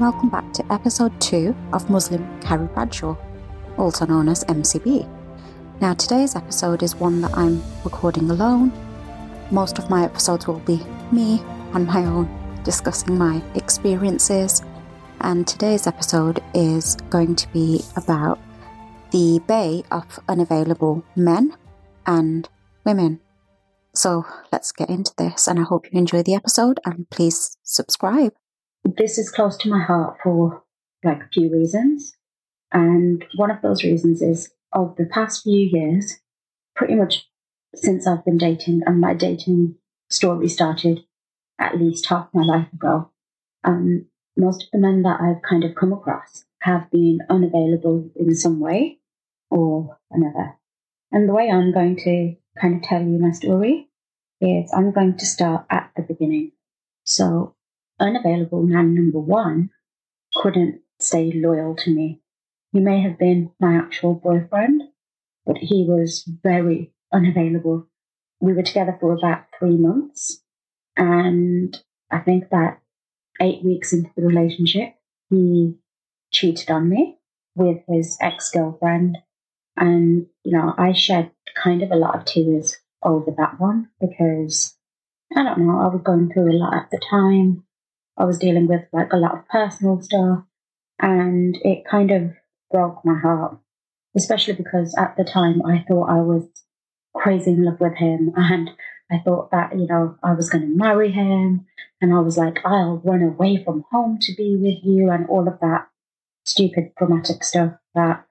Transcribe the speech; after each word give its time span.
welcome 0.00 0.30
back 0.30 0.50
to 0.54 0.64
episode 0.72 1.12
2 1.20 1.54
of 1.74 1.90
Muslim 1.90 2.40
Carrie 2.40 2.68
Bradshaw, 2.68 3.14
also 3.76 4.06
known 4.06 4.30
as 4.30 4.42
MCB. 4.44 5.06
Now, 5.82 5.92
today's 5.92 6.34
episode 6.34 6.82
is 6.82 6.96
one 6.96 7.20
that 7.20 7.36
I'm 7.36 7.62
recording 7.84 8.30
alone. 8.30 8.72
Most 9.50 9.78
of 9.78 9.90
my 9.90 10.02
episodes 10.02 10.46
will 10.46 10.60
be 10.60 10.80
me 11.12 11.42
on 11.74 11.84
my 11.84 12.02
own 12.06 12.30
discussing 12.64 13.18
my 13.18 13.42
experiences, 13.54 14.62
and 15.20 15.46
today's 15.46 15.86
episode 15.86 16.42
is 16.54 16.96
going 17.10 17.36
to 17.36 17.46
be 17.52 17.82
about 17.94 18.38
the 19.10 19.38
bay 19.46 19.82
of 19.90 20.18
unavailable 20.30 21.04
men 21.14 21.54
and 22.06 22.48
women. 22.86 23.20
So 23.94 24.24
let's 24.50 24.72
get 24.72 24.88
into 24.88 25.12
this, 25.18 25.46
and 25.46 25.58
I 25.58 25.64
hope 25.64 25.92
you 25.92 25.98
enjoy 25.98 26.22
the 26.22 26.36
episode 26.36 26.80
and 26.86 27.10
please 27.10 27.58
subscribe 27.64 28.32
this 28.84 29.18
is 29.18 29.30
close 29.30 29.56
to 29.58 29.68
my 29.68 29.82
heart 29.82 30.18
for 30.22 30.62
like 31.04 31.22
a 31.22 31.28
few 31.32 31.50
reasons. 31.52 32.16
And 32.72 33.24
one 33.36 33.50
of 33.50 33.62
those 33.62 33.82
reasons 33.82 34.22
is 34.22 34.52
of 34.72 34.96
the 34.96 35.06
past 35.06 35.42
few 35.42 35.68
years, 35.72 36.20
pretty 36.76 36.94
much 36.94 37.28
since 37.74 38.06
I've 38.06 38.24
been 38.24 38.38
dating, 38.38 38.82
and 38.86 39.00
my 39.00 39.14
dating 39.14 39.76
story 40.08 40.48
started 40.48 41.04
at 41.58 41.78
least 41.78 42.06
half 42.06 42.28
my 42.32 42.42
life 42.42 42.72
ago. 42.72 43.10
Um, 43.64 44.06
most 44.36 44.64
of 44.64 44.70
the 44.72 44.78
men 44.78 45.02
that 45.02 45.20
I've 45.20 45.42
kind 45.42 45.64
of 45.64 45.74
come 45.74 45.92
across 45.92 46.44
have 46.62 46.90
been 46.90 47.20
unavailable 47.28 48.10
in 48.16 48.34
some 48.34 48.60
way 48.60 48.98
or 49.50 49.98
another. 50.10 50.56
And 51.12 51.28
the 51.28 51.34
way 51.34 51.50
I'm 51.50 51.72
going 51.72 51.96
to 51.96 52.36
kind 52.60 52.76
of 52.76 52.82
tell 52.82 53.02
you 53.02 53.18
my 53.18 53.32
story 53.32 53.88
is 54.40 54.72
I'm 54.72 54.92
going 54.92 55.16
to 55.18 55.26
start 55.26 55.66
at 55.70 55.90
the 55.96 56.02
beginning. 56.02 56.52
So 57.04 57.54
unavailable 58.00 58.62
man 58.62 58.94
number 58.94 59.18
one 59.18 59.70
couldn't 60.34 60.80
stay 60.98 61.32
loyal 61.32 61.76
to 61.76 61.90
me. 61.94 62.20
He 62.72 62.80
may 62.80 63.00
have 63.02 63.18
been 63.18 63.50
my 63.60 63.74
actual 63.76 64.14
boyfriend, 64.14 64.82
but 65.44 65.58
he 65.58 65.84
was 65.88 66.24
very 66.42 66.92
unavailable. 67.12 67.86
We 68.40 68.52
were 68.52 68.62
together 68.62 68.96
for 69.00 69.12
about 69.12 69.44
three 69.58 69.76
months, 69.76 70.42
and 70.96 71.76
I 72.10 72.20
think 72.20 72.50
that 72.50 72.80
eight 73.40 73.64
weeks 73.64 73.92
into 73.92 74.10
the 74.16 74.22
relationship, 74.22 74.94
he 75.28 75.76
cheated 76.32 76.70
on 76.70 76.88
me 76.88 77.18
with 77.54 77.78
his 77.88 78.16
ex 78.20 78.50
girlfriend. 78.50 79.18
And, 79.76 80.26
you 80.44 80.52
know, 80.52 80.74
I 80.76 80.92
shed 80.92 81.30
kind 81.54 81.82
of 81.82 81.90
a 81.90 81.96
lot 81.96 82.16
of 82.16 82.24
tears 82.24 82.76
over 83.02 83.30
that 83.36 83.58
one 83.58 83.88
because 84.00 84.76
I 85.34 85.42
don't 85.42 85.58
know, 85.58 85.80
I 85.80 85.88
was 85.88 86.02
going 86.04 86.32
through 86.32 86.52
a 86.52 86.58
lot 86.58 86.74
at 86.74 86.90
the 86.90 87.00
time. 87.10 87.64
I 88.20 88.24
was 88.24 88.38
dealing 88.38 88.66
with 88.66 88.82
like 88.92 89.12
a 89.14 89.16
lot 89.16 89.32
of 89.32 89.48
personal 89.48 90.02
stuff 90.02 90.40
and 91.00 91.56
it 91.62 91.86
kind 91.90 92.10
of 92.10 92.32
broke 92.70 93.02
my 93.02 93.18
heart, 93.18 93.58
especially 94.14 94.54
because 94.54 94.94
at 94.98 95.16
the 95.16 95.24
time 95.24 95.62
I 95.64 95.84
thought 95.88 96.10
I 96.10 96.20
was 96.20 96.46
crazy 97.16 97.52
in 97.52 97.64
love 97.64 97.80
with 97.80 97.96
him 97.96 98.32
and 98.36 98.70
I 99.10 99.18
thought 99.24 99.50
that, 99.52 99.72
you 99.72 99.86
know, 99.86 100.16
I 100.22 100.34
was 100.34 100.50
going 100.50 100.62
to 100.62 100.76
marry 100.76 101.10
him 101.10 101.66
and 102.02 102.12
I 102.12 102.20
was 102.20 102.36
like, 102.36 102.58
I'll 102.62 103.00
run 103.02 103.22
away 103.22 103.64
from 103.64 103.84
home 103.90 104.18
to 104.20 104.34
be 104.36 104.54
with 104.54 104.84
you 104.84 105.10
and 105.10 105.26
all 105.28 105.48
of 105.48 105.58
that 105.60 105.88
stupid 106.44 106.92
dramatic 106.98 107.42
stuff 107.42 107.72
that 107.94 108.26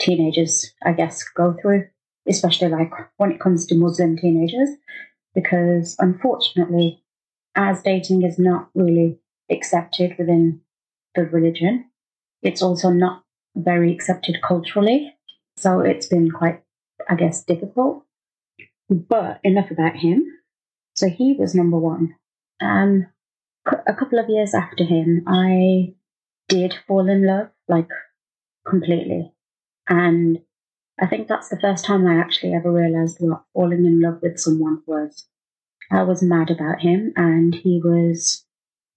teenagers, 0.00 0.72
I 0.84 0.92
guess, 0.92 1.22
go 1.22 1.56
through, 1.62 1.86
especially 2.26 2.70
like 2.70 2.90
when 3.18 3.30
it 3.30 3.40
comes 3.40 3.66
to 3.66 3.76
Muslim 3.76 4.16
teenagers, 4.16 4.70
because 5.32 5.94
unfortunately, 6.00 7.04
as 7.54 7.82
dating 7.82 8.24
is 8.24 8.38
not 8.38 8.68
really 8.74 9.20
accepted 9.50 10.16
within 10.18 10.60
the 11.14 11.24
religion. 11.24 11.86
It's 12.42 12.62
also 12.62 12.90
not 12.90 13.24
very 13.56 13.92
accepted 13.92 14.36
culturally. 14.46 15.14
So 15.56 15.80
it's 15.80 16.06
been 16.06 16.30
quite, 16.30 16.62
I 17.08 17.14
guess, 17.14 17.42
difficult. 17.42 18.04
But 18.88 19.40
enough 19.44 19.70
about 19.70 19.96
him. 19.96 20.24
So 20.94 21.08
he 21.08 21.34
was 21.38 21.54
number 21.54 21.78
one. 21.78 22.14
Um, 22.60 23.06
and 23.70 23.82
a 23.86 23.94
couple 23.94 24.18
of 24.18 24.28
years 24.28 24.54
after 24.54 24.84
him, 24.84 25.24
I 25.26 25.94
did 26.48 26.74
fall 26.86 27.08
in 27.08 27.26
love, 27.26 27.50
like 27.68 27.88
completely. 28.66 29.32
And 29.88 30.40
I 31.00 31.06
think 31.06 31.28
that's 31.28 31.48
the 31.48 31.60
first 31.60 31.84
time 31.84 32.06
I 32.06 32.18
actually 32.18 32.54
ever 32.54 32.72
realized 32.72 33.18
what 33.20 33.44
falling 33.52 33.86
in 33.86 34.00
love 34.00 34.20
with 34.22 34.38
someone 34.38 34.82
was. 34.86 35.26
I 35.90 36.02
was 36.02 36.22
mad 36.22 36.50
about 36.50 36.80
him, 36.80 37.12
and 37.16 37.54
he 37.54 37.80
was 37.82 38.44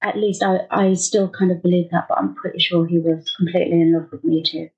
at 0.01 0.17
least 0.17 0.43
I, 0.43 0.61
I 0.69 0.93
still 0.93 1.29
kind 1.29 1.51
of 1.51 1.61
believe 1.61 1.91
that, 1.91 2.07
but 2.09 2.17
I'm 2.17 2.35
pretty 2.35 2.59
sure 2.59 2.85
he 2.85 2.99
was 2.99 3.31
completely 3.37 3.81
in 3.81 3.93
love 3.93 4.11
with 4.11 4.23
me 4.23 4.43
too. 4.43 4.69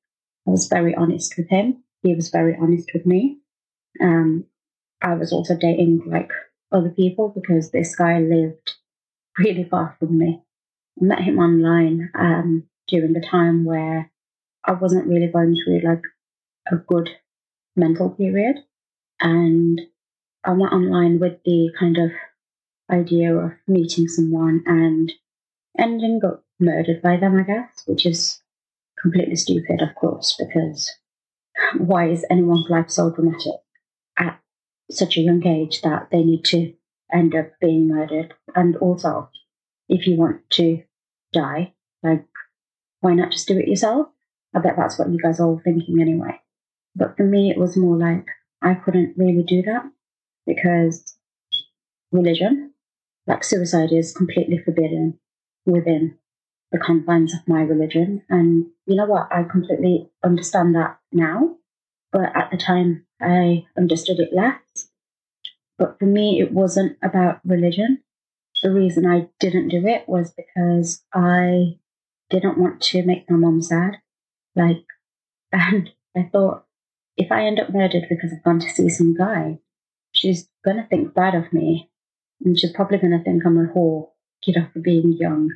I 0.48 0.52
was 0.52 0.68
very 0.68 0.94
honest 0.96 1.36
with 1.38 1.50
him. 1.50 1.84
He 2.02 2.14
was 2.14 2.30
very 2.30 2.58
honest 2.60 2.90
with 2.94 3.06
me. 3.06 3.40
Um, 4.02 4.46
I 5.02 5.14
was 5.16 5.32
also 5.32 5.56
dating 5.56 6.04
like 6.06 6.30
other 6.72 6.90
people 6.90 7.30
because 7.30 7.72
this 7.72 7.96
guy 7.96 8.20
lived 8.20 8.74
really 9.38 9.64
far 9.64 9.96
from 10.00 10.18
me. 10.18 10.42
I 11.02 11.06
met 11.06 11.20
him 11.22 11.40
online 11.40 12.10
um, 12.16 12.64
during 12.88 13.14
the 13.14 13.22
time 13.22 13.64
where 13.64 14.12
I 14.66 14.74
wasn't 14.74 15.08
really 15.08 15.28
going 15.28 15.56
through 15.56 15.82
like 15.82 16.04
a 16.72 16.76
good 16.76 17.10
mental 17.76 18.10
period. 18.10 18.58
And 19.20 19.80
I 20.44 20.52
went 20.52 20.74
online 20.74 21.20
with 21.20 21.42
the 21.46 21.72
kind 21.80 21.98
of 21.98 22.12
idea 22.94 23.36
of 23.36 23.52
meeting 23.68 24.08
someone 24.08 24.64
and 24.66 25.12
ending 25.78 26.22
up 26.26 26.44
murdered 26.60 27.02
by 27.02 27.18
them, 27.18 27.38
I 27.38 27.44
guess, 27.44 27.84
which 27.86 28.06
is 28.06 28.42
completely 29.02 29.36
stupid, 29.36 29.82
of 29.82 29.96
course, 29.96 30.40
because 30.40 30.90
why 31.78 32.10
is 32.10 32.26
anyone's 32.30 32.70
life 32.70 32.90
so 32.90 33.12
dramatic 33.12 33.60
at 34.18 34.40
such 34.92 35.18
a 35.18 35.22
young 35.22 35.46
age 35.46 35.82
that 35.82 36.10
they 36.12 36.24
need 36.24 36.46
to 36.46 36.74
end 37.14 37.36
up 37.36 37.52
being 37.60 37.88
murdered? 37.88 38.34
And 38.56 38.78
also, 38.78 39.30
if 39.90 40.08
you 40.08 40.18
want 40.18 40.50
to 40.52 40.84
die, 41.34 41.74
like, 42.02 42.26
why 43.02 43.14
not 43.14 43.32
just 43.32 43.48
do 43.48 43.58
it 43.58 43.68
yourself? 43.68 44.08
I 44.56 44.60
bet 44.60 44.76
that's 44.78 45.00
what 45.00 45.10
you 45.10 45.20
guys 45.20 45.40
are 45.40 45.48
all 45.48 45.62
thinking 45.64 46.00
anyway. 46.00 46.40
But 46.96 47.18
for 47.18 47.24
me, 47.24 47.50
it 47.50 47.58
was 47.58 47.76
more 47.76 47.98
like 47.98 48.28
I 48.62 48.76
couldn't 48.76 49.16
really 49.18 49.44
do 49.44 49.64
that 49.64 49.84
because 50.46 51.18
religion 52.12 52.73
like 53.28 53.44
suicide 53.44 53.92
is 53.92 54.14
completely 54.14 54.58
forbidden 54.58 55.20
within 55.66 56.18
the 56.72 56.80
confines 56.80 57.34
of 57.34 57.48
my 57.48 57.62
religion. 57.62 58.24
And 58.30 58.66
you 58.86 58.96
know 58.96 59.06
what? 59.06 59.28
I 59.32 59.44
completely 59.44 60.10
understand 60.24 60.76
that 60.76 61.00
now. 61.12 61.56
But 62.12 62.36
at 62.36 62.52
the 62.52 62.58
time, 62.58 63.06
I 63.22 63.66
understood 63.78 64.20
it 64.20 64.34
less. 64.34 64.90
But 65.78 65.98
for 66.00 66.06
me, 66.06 66.42
it 66.42 66.52
wasn't 66.52 66.98
about 67.02 67.40
religion. 67.46 68.04
The 68.62 68.72
reason 68.72 69.06
I 69.06 69.30
didn't 69.40 69.70
do 69.70 69.86
it 69.88 70.08
was 70.08 70.34
because 70.34 71.04
I 71.14 71.78
didn't 72.30 72.58
want 72.58 72.82
to 72.82 73.04
make 73.04 73.30
my 73.30 73.38
mom 73.38 73.62
sad. 73.62 73.98
Like, 74.56 74.86
and 75.52 75.90
I 76.16 76.30
thought, 76.32 76.66
if 77.18 77.32
I 77.32 77.46
end 77.46 77.60
up 77.60 77.74
murdered 77.74 78.06
because 78.10 78.32
I've 78.34 78.44
gone 78.44 78.60
to 78.60 78.70
see 78.70 78.90
some 78.90 79.16
guy, 79.16 79.60
she's 80.12 80.50
going 80.66 80.78
to 80.78 80.88
think 80.88 81.14
bad 81.14 81.36
of 81.36 81.54
me 81.54 81.92
and 82.44 82.60
she's 82.60 82.72
probably 82.72 82.98
going 82.98 83.18
to 83.18 83.24
think 83.24 83.46
I'm 83.46 83.58
a 83.58 83.68
whore, 83.68 84.10
you 84.46 84.54
know, 84.54 84.68
for 84.74 84.80
being 84.80 85.14
young 85.14 85.52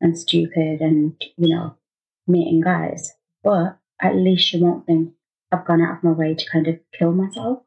and 0.00 0.18
stupid 0.18 0.80
and, 0.80 1.14
you 1.36 1.54
know, 1.54 1.76
meeting 2.26 2.60
guys. 2.60 3.12
But 3.42 3.78
at 4.00 4.16
least 4.16 4.46
she 4.46 4.60
won't 4.60 4.86
think 4.86 5.12
I've 5.52 5.66
gone 5.66 5.80
out 5.80 5.98
of 5.98 6.04
my 6.04 6.10
way 6.10 6.34
to 6.34 6.50
kind 6.50 6.66
of 6.66 6.78
kill 6.98 7.12
myself. 7.12 7.60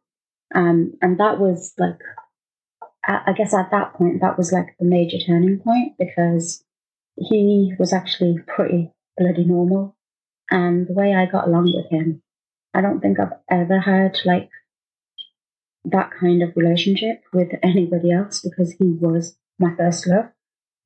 Um, 0.54 0.94
and 1.02 1.20
that 1.20 1.40
was 1.40 1.74
like, 1.78 2.00
I 3.04 3.34
guess 3.36 3.54
at 3.54 3.72
that 3.72 3.94
point, 3.94 4.22
that 4.22 4.38
was 4.38 4.52
like 4.52 4.76
the 4.80 4.86
major 4.86 5.18
turning 5.18 5.60
point 5.60 5.94
because 5.98 6.64
he 7.16 7.74
was 7.80 7.94
actually 7.94 8.38
pretty 8.46 8.92
bloody 9.18 9.46
normal. 9.46 9.96
And 10.52 10.88
the 10.88 10.94
way 10.94 11.14
I 11.14 11.26
got 11.26 11.48
along 11.48 11.74
with 11.74 11.90
him, 11.92 12.22
I 12.74 12.82
don't 12.82 13.00
think 13.00 13.20
I've 13.20 13.34
ever 13.50 13.80
had 13.80 14.20
like 14.26 14.50
that 15.86 16.12
kind 16.20 16.44
of 16.44 16.56
relationship 16.56 17.24
with 17.34 17.50
anybody 17.64 18.12
else 18.12 18.42
because 18.42 18.74
he 18.74 18.86
was 18.86 19.38
my 19.58 19.76
first 19.76 20.08
love. 20.08 20.26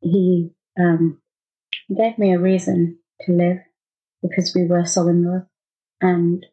He 0.01 0.51
um, 0.79 1.21
gave 1.95 2.17
me 2.17 2.33
a 2.33 2.39
reason 2.39 2.99
to 3.21 3.31
live 3.31 3.57
because 4.21 4.53
we 4.55 4.65
were 4.65 4.85
so 4.85 5.07
in 5.07 5.23
love, 5.23 5.45
and 6.01 6.45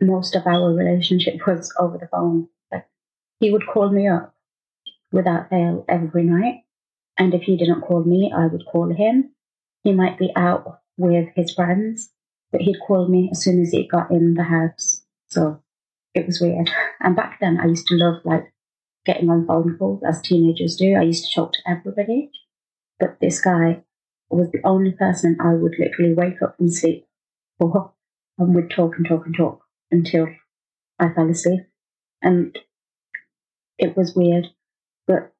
most 0.00 0.34
of 0.34 0.46
our 0.46 0.72
relationship 0.72 1.34
was 1.46 1.72
over 1.78 1.98
the 1.98 2.08
phone. 2.08 2.48
Like, 2.70 2.86
he 3.40 3.50
would 3.50 3.66
call 3.66 3.90
me 3.90 4.08
up 4.08 4.34
without 5.10 5.50
fail 5.50 5.84
every 5.88 6.24
night, 6.24 6.64
and 7.18 7.34
if 7.34 7.42
he 7.42 7.56
didn't 7.56 7.82
call 7.82 8.04
me, 8.04 8.32
I 8.34 8.46
would 8.46 8.64
call 8.70 8.92
him. 8.92 9.34
He 9.84 9.92
might 9.92 10.18
be 10.18 10.32
out 10.36 10.80
with 10.96 11.28
his 11.34 11.52
friends, 11.54 12.12
but 12.50 12.60
he'd 12.60 12.80
call 12.86 13.08
me 13.08 13.28
as 13.32 13.42
soon 13.42 13.60
as 13.60 13.70
he 13.70 13.86
got 13.86 14.10
in 14.10 14.34
the 14.34 14.44
house. 14.44 15.04
So 15.28 15.62
it 16.14 16.26
was 16.26 16.40
weird. 16.40 16.70
And 17.00 17.16
back 17.16 17.38
then, 17.40 17.58
I 17.60 17.66
used 17.66 17.86
to 17.88 17.94
love 17.96 18.22
like 18.24 18.52
getting 19.04 19.30
on 19.30 19.46
phone 19.46 19.76
calls 19.78 20.02
as 20.06 20.20
teenagers 20.20 20.76
do. 20.76 20.94
I 20.94 21.02
used 21.02 21.24
to 21.28 21.34
talk 21.34 21.52
to 21.54 21.62
everybody. 21.66 22.30
But 22.98 23.18
this 23.20 23.40
guy 23.40 23.82
was 24.30 24.50
the 24.50 24.60
only 24.64 24.92
person 24.92 25.38
I 25.40 25.54
would 25.54 25.74
literally 25.78 26.14
wake 26.14 26.40
up 26.42 26.56
from 26.56 26.68
sleep 26.68 27.06
for 27.58 27.92
and 28.38 28.54
would 28.54 28.70
talk 28.70 28.96
and 28.96 29.06
talk 29.06 29.26
and 29.26 29.36
talk 29.36 29.62
until 29.90 30.28
I 30.98 31.08
fell 31.12 31.28
asleep. 31.30 31.62
And 32.22 32.56
it 33.78 33.96
was 33.96 34.14
weird, 34.14 34.48
but 35.06 35.32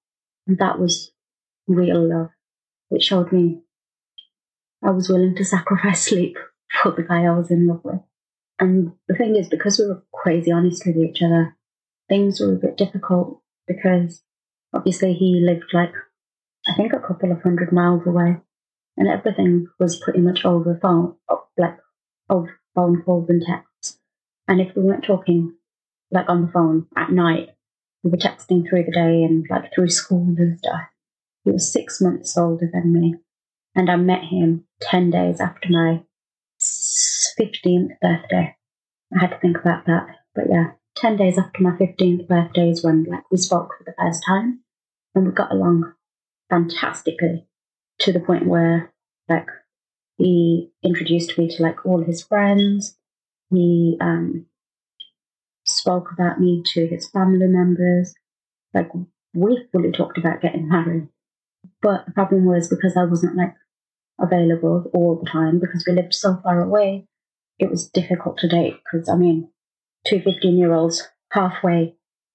that 0.46 0.78
was 0.78 1.12
real 1.66 2.08
love. 2.08 2.30
It 2.90 3.02
showed 3.02 3.32
me 3.32 3.62
I 4.84 4.90
was 4.90 5.08
willing 5.08 5.36
to 5.36 5.44
sacrifice 5.44 6.02
sleep 6.08 6.36
for 6.82 6.90
the 6.90 7.02
guy 7.02 7.24
I 7.24 7.36
was 7.36 7.50
in 7.50 7.66
love 7.66 7.80
with. 7.84 8.00
And 8.58 8.92
the 9.08 9.14
thing 9.14 9.36
is, 9.36 9.48
because 9.48 9.78
we 9.78 9.86
were 9.86 10.04
crazy 10.12 10.52
honest 10.52 10.86
with 10.86 10.96
each 10.96 11.22
other, 11.22 11.56
things 12.08 12.40
were 12.40 12.52
a 12.52 12.56
bit 12.58 12.76
difficult 12.76 13.40
because 13.66 14.22
obviously 14.72 15.14
he 15.14 15.44
lived 15.44 15.72
like, 15.72 15.92
I 16.66 16.74
think 16.74 16.92
a 16.92 17.00
couple 17.00 17.32
of 17.32 17.42
hundred 17.42 17.72
miles 17.72 18.06
away 18.06 18.36
and 18.96 19.08
everything 19.08 19.66
was 19.78 19.98
pretty 19.98 20.20
much 20.20 20.44
over 20.44 20.78
phone, 20.80 21.16
like 21.56 21.78
over 22.28 22.60
phone 22.74 23.02
calls 23.02 23.28
and 23.28 23.42
texts. 23.42 23.98
And 24.46 24.60
if 24.60 24.74
we 24.76 24.82
weren't 24.82 25.04
talking 25.04 25.54
like 26.10 26.28
on 26.28 26.42
the 26.42 26.52
phone 26.52 26.86
at 26.96 27.10
night, 27.10 27.50
we 28.02 28.10
were 28.10 28.16
texting 28.16 28.68
through 28.68 28.84
the 28.84 28.92
day 28.92 29.22
and 29.22 29.46
like 29.48 29.72
through 29.74 29.88
school 29.88 30.34
and 30.36 30.58
stuff. 30.58 30.82
He 31.44 31.50
was 31.50 31.72
six 31.72 32.00
months 32.00 32.36
older 32.36 32.68
than 32.72 32.92
me, 32.92 33.14
and 33.74 33.90
I 33.90 33.96
met 33.96 34.24
him 34.24 34.64
10 34.80 35.10
days 35.10 35.40
after 35.40 35.68
my 35.70 36.02
15th 37.38 38.00
birthday. 38.00 38.56
I 39.14 39.20
had 39.20 39.30
to 39.30 39.38
think 39.38 39.58
about 39.58 39.86
that. 39.86 40.06
But 40.34 40.44
yeah, 40.50 40.72
10 40.96 41.16
days 41.16 41.38
after 41.38 41.62
my 41.62 41.72
15th 41.72 42.28
birthday 42.28 42.70
is 42.70 42.84
when 42.84 43.04
like 43.04 43.30
we 43.30 43.38
spoke 43.38 43.74
for 43.76 43.84
the 43.84 43.94
first 43.98 44.22
time 44.26 44.60
and 45.14 45.26
we 45.26 45.32
got 45.32 45.52
along 45.52 45.92
fantastically 46.48 47.46
to 48.00 48.12
the 48.12 48.20
point 48.20 48.46
where 48.46 48.92
like 49.28 49.48
he 50.18 50.70
introduced 50.82 51.36
me 51.38 51.48
to 51.48 51.62
like 51.62 51.84
all 51.86 52.02
his 52.02 52.22
friends. 52.22 52.96
He 53.50 53.96
um, 54.00 54.46
spoke 55.64 56.10
about 56.12 56.40
me 56.40 56.62
to 56.74 56.86
his 56.86 57.08
family 57.08 57.46
members. 57.46 58.14
Like 58.74 58.90
we 59.34 59.66
fully 59.72 59.92
talked 59.92 60.18
about 60.18 60.40
getting 60.40 60.68
married. 60.68 61.08
But 61.80 62.06
the 62.06 62.12
problem 62.12 62.44
was 62.44 62.68
because 62.68 62.96
I 62.96 63.04
wasn't 63.04 63.36
like 63.36 63.54
available 64.20 64.90
all 64.94 65.16
the 65.22 65.30
time 65.30 65.58
because 65.58 65.84
we 65.86 65.94
lived 65.94 66.14
so 66.14 66.38
far 66.42 66.60
away, 66.60 67.06
it 67.62 67.70
was 67.70 67.88
difficult 67.88 68.38
to 68.38 68.48
date 68.48 68.80
because 68.84 69.08
I 69.08 69.14
mean, 69.16 69.48
two 70.06 70.20
15 70.20 70.58
year 70.58 70.74
olds 70.74 71.08
halfway, 71.30 71.94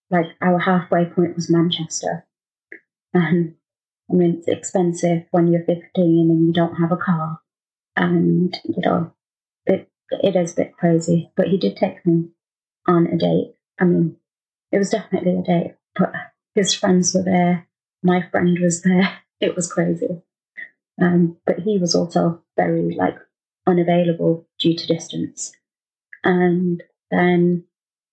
like 0.10 0.28
our 0.42 0.58
halfway 0.58 1.06
point 1.06 1.36
was 1.36 1.52
Manchester. 1.52 2.26
And 3.14 3.56
I 4.10 4.14
mean, 4.14 4.38
it's 4.38 4.48
expensive 4.48 5.26
when 5.32 5.52
you're 5.52 5.66
15 5.66 5.82
and 5.96 6.48
you 6.48 6.54
don't 6.54 6.76
have 6.76 6.94
a 6.94 6.98
car. 6.98 7.42
And, 7.98 8.58
you 8.64 8.82
know, 8.82 9.12
it, 9.66 9.90
it 10.12 10.36
is 10.36 10.54
a 10.54 10.56
bit 10.56 10.78
crazy. 10.78 11.32
But 11.36 11.48
he 11.48 11.58
did 11.58 11.76
take 11.76 12.06
me 12.06 12.30
on 12.88 13.08
a 13.08 13.18
date. 13.18 13.56
I 13.80 13.84
mean, 13.84 14.16
it 14.72 14.78
was 14.78 14.92
definitely 14.92 15.38
a 15.38 15.42
date, 15.42 15.76
but 15.96 16.14
his 16.56 16.74
friends 16.74 17.14
were 17.14 17.24
there. 17.24 17.68
My 18.02 18.22
friend 18.32 18.58
was 18.62 18.82
there. 18.82 19.20
It 19.40 19.56
was 19.56 19.72
crazy. 19.72 20.24
Um, 21.00 21.38
but 21.46 21.60
he 21.60 21.78
was 21.78 21.94
also 21.94 22.42
very, 22.58 22.96
like, 22.96 23.20
unavailable 23.68 24.48
due 24.60 24.76
to 24.76 24.88
distance. 24.88 25.52
And 26.24 26.82
then 27.12 27.66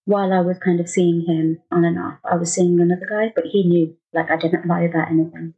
while 0.05 0.33
I 0.33 0.41
was 0.41 0.59
kind 0.59 0.81
of 0.81 0.89
seeing 0.89 1.25
him 1.27 1.63
on 1.71 1.85
and 1.85 1.99
off, 1.99 2.19
I 2.31 2.37
was 2.37 2.53
seeing 2.53 2.79
another 2.81 3.07
guy, 3.09 3.33
but 3.35 3.47
he 3.47 3.63
knew, 3.67 3.97
like, 4.13 4.31
I 4.31 4.37
didn't 4.37 4.67
lie 4.67 4.83
about 4.83 5.11
anything. 5.11 5.55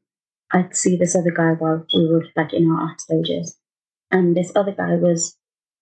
I'd 0.52 0.76
see 0.76 0.96
this 0.96 1.16
other 1.16 1.32
guy 1.32 1.52
while 1.52 1.84
we 1.92 2.06
were 2.06 2.24
like 2.36 2.52
in 2.52 2.70
our 2.70 2.80
art 2.80 3.00
stages, 3.00 3.58
and 4.12 4.36
this 4.36 4.52
other 4.54 4.70
guy 4.70 4.94
was 4.94 5.36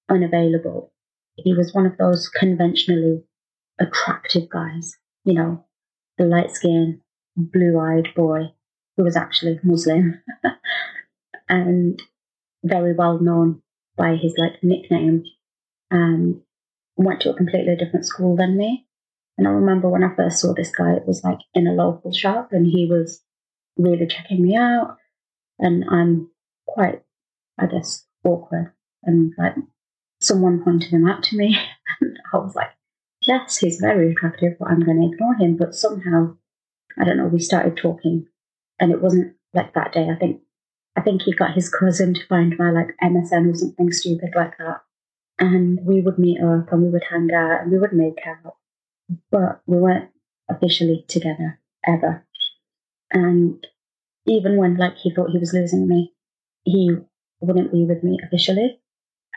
unavailable. 0.09 0.93
He 1.37 1.53
was 1.53 1.75
one 1.75 1.85
of 1.85 1.99
those 1.99 2.29
conventionally 2.29 3.25
attractive 3.79 4.49
guys, 4.49 4.97
you 5.25 5.35
know, 5.35 5.67
the 6.17 6.25
light 6.25 6.51
skinned, 6.53 7.01
blue 7.37 7.79
eyed 7.79 8.09
boy 8.15 8.53
who 8.97 9.05
was 9.05 9.17
actually 9.17 9.59
Muslim 9.63 10.23
and 11.49 12.01
very 12.63 12.95
well 12.95 13.19
known 13.19 13.61
by 13.97 14.17
his 14.17 14.35
like 14.39 14.63
nickname. 14.63 15.25
Um, 15.91 16.43
went 16.97 17.21
to 17.21 17.31
a 17.31 17.37
completely 17.37 17.77
different 17.77 18.07
school 18.07 18.37
than 18.37 18.57
me. 18.57 18.87
And 19.37 19.49
I 19.49 19.51
remember 19.51 19.89
when 19.89 20.05
I 20.05 20.15
first 20.15 20.41
saw 20.41 20.55
this 20.55 20.71
guy, 20.71 20.93
it 20.93 21.07
was 21.07 21.25
like 21.25 21.41
in 21.55 21.67
a 21.67 21.73
local 21.73 22.13
shop 22.13 22.51
and 22.53 22.67
he 22.67 22.87
was 22.87 23.21
really 23.77 24.07
checking 24.07 24.43
me 24.43 24.57
out. 24.57 24.97
And 25.59 25.85
I'm 25.91 26.31
quite, 26.67 27.03
I 27.59 27.67
guess, 27.67 28.07
awkward. 28.25 28.73
And 29.03 29.33
like 29.37 29.55
someone 30.21 30.63
pointed 30.63 30.91
him 30.91 31.07
out 31.09 31.23
to 31.25 31.37
me. 31.37 31.57
And 32.01 32.19
I 32.33 32.39
was 32.39 32.57
like, 32.57 32.71
yes, 33.23 33.59
he's 33.59 33.79
very 33.79 34.11
attractive, 34.11 34.55
but 34.59 34.69
I'm 34.69 34.81
going 34.81 35.01
to 35.01 35.15
ignore 35.15 35.35
him. 35.35 35.57
But 35.57 35.77
somehow, 35.77 36.37
I 36.99 37.05
don't 37.05 37.19
know, 37.19 37.27
we 37.27 37.39
started 37.39 37.77
talking. 37.77 38.27
And 38.81 38.91
it 38.91 39.01
wasn't 39.01 39.35
like 39.53 39.75
that 39.75 39.93
day. 39.93 40.09
I 40.11 40.17
think 40.17 40.41
I 40.97 41.01
think 41.01 41.23
he 41.23 41.33
got 41.33 41.55
his 41.55 41.69
cousin 41.69 42.15
to 42.15 42.27
find 42.27 42.57
my 42.59 42.71
like 42.71 42.97
MSN 43.03 43.53
or 43.53 43.55
something 43.55 43.93
stupid 43.93 44.31
like 44.35 44.57
that. 44.59 44.83
And 45.39 45.81
we 45.85 46.01
would 46.01 46.19
meet 46.19 46.41
up 46.41 46.73
and 46.73 46.83
we 46.83 46.89
would 46.91 47.05
hang 47.11 47.33
out 47.33 47.63
and 47.63 47.73
we 47.73 47.79
would 47.79 47.93
make 47.93 48.21
out. 48.27 48.57
But 49.31 49.61
we 49.67 49.79
weren't 49.79 50.11
officially 50.49 51.05
together 51.09 51.59
ever. 51.87 52.25
And 53.11 53.67
even 54.27 54.57
when 54.57 54.77
like 54.77 54.97
he 54.97 55.13
thought 55.13 55.31
he 55.31 55.39
was 55.39 55.53
losing 55.53 55.89
me, 55.89 56.13
he 56.65 56.91
wouldn't 57.41 57.73
be 57.73 57.85
with 57.85 58.03
me 58.03 58.19
officially. 58.25 58.81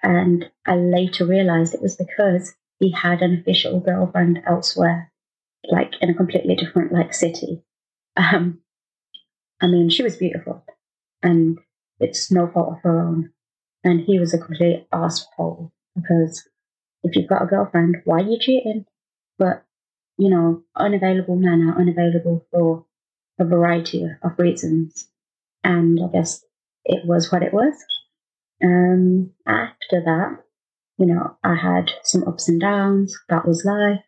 And 0.03 0.49
I 0.65 0.75
later 0.75 1.25
realized 1.25 1.73
it 1.73 1.81
was 1.81 1.95
because 1.95 2.55
he 2.79 2.91
had 2.91 3.21
an 3.21 3.33
official 3.39 3.79
girlfriend 3.79 4.41
elsewhere, 4.45 5.11
like 5.63 5.93
in 6.01 6.09
a 6.09 6.13
completely 6.13 6.55
different 6.55 6.91
like 6.91 7.13
city. 7.13 7.63
Um, 8.15 8.59
I 9.61 9.67
mean, 9.67 9.89
she 9.89 10.03
was 10.03 10.15
beautiful, 10.15 10.63
and 11.23 11.57
it's 11.99 12.31
no 12.31 12.47
fault 12.47 12.73
of 12.73 12.81
her 12.83 12.99
own. 12.99 13.31
And 13.83 14.01
he 14.01 14.19
was 14.19 14.33
a 14.33 14.37
complete 14.37 14.87
asshole 14.91 15.71
because 15.95 16.47
if 17.03 17.15
you've 17.15 17.29
got 17.29 17.43
a 17.43 17.47
girlfriend, 17.47 17.97
why 18.05 18.17
are 18.17 18.29
you 18.29 18.37
cheating? 18.39 18.85
But 19.37 19.63
you 20.17 20.29
know, 20.29 20.63
unavailable 20.75 21.35
men 21.35 21.69
are 21.69 21.79
unavailable 21.79 22.45
for 22.51 22.85
a 23.39 23.45
variety 23.45 24.03
of 24.23 24.39
reasons. 24.39 25.07
And 25.63 25.99
I 26.03 26.07
guess 26.11 26.43
it 26.85 27.05
was 27.05 27.31
what 27.31 27.43
it 27.43 27.53
was. 27.53 27.73
Um, 28.63 29.31
after 29.45 30.01
that, 30.05 30.43
you 30.97 31.05
know, 31.05 31.37
I 31.43 31.55
had 31.55 31.91
some 32.03 32.27
ups 32.27 32.49
and 32.49 32.59
downs. 32.59 33.15
That 33.29 33.47
was 33.47 33.63
life. 33.63 34.03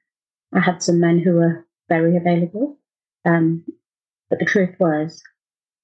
I 0.54 0.60
had 0.60 0.82
some 0.82 1.00
men 1.00 1.20
who 1.20 1.34
were 1.34 1.68
very 1.88 2.18
available. 2.18 2.78
Um, 3.26 3.66
but 4.30 4.40
the 4.40 4.46
truth 4.46 4.76
was, 4.80 5.22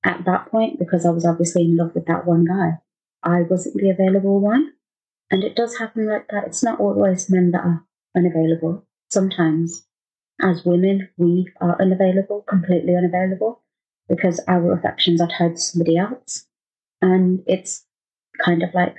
at 0.06 0.24
that 0.26 0.50
point, 0.52 0.80
because 0.80 1.06
I 1.06 1.10
was 1.10 1.26
obviously 1.26 1.64
in 1.64 1.76
love 1.76 1.96
with 1.96 2.06
that 2.06 2.26
one 2.26 2.46
guy, 2.46 2.80
I 3.24 3.42
wasn't 3.42 3.76
the 3.76 3.90
available 3.90 4.40
one. 4.40 4.74
And 5.32 5.44
it 5.44 5.56
does 5.56 5.80
happen 5.80 6.08
like 6.08 6.28
that. 6.30 6.46
It's 6.46 6.64
not 6.64 6.80
always 6.80 7.30
men 7.30 7.52
that 7.52 7.66
are 7.66 7.84
unavailable. 8.16 8.86
Sometimes 9.10 9.88
as 10.42 10.64
women, 10.64 11.10
we 11.18 11.52
are 11.60 11.82
unavailable, 11.82 12.44
completely 12.48 12.96
unavailable, 12.96 13.64
because 14.08 14.40
our 14.48 14.74
affections 14.74 15.20
are 15.20 15.28
tied 15.28 15.56
to 15.56 15.62
somebody 15.62 15.98
else. 15.98 16.46
And 17.02 17.42
it's 17.48 17.86
kind 18.44 18.62
of 18.62 18.74
like 18.74 18.96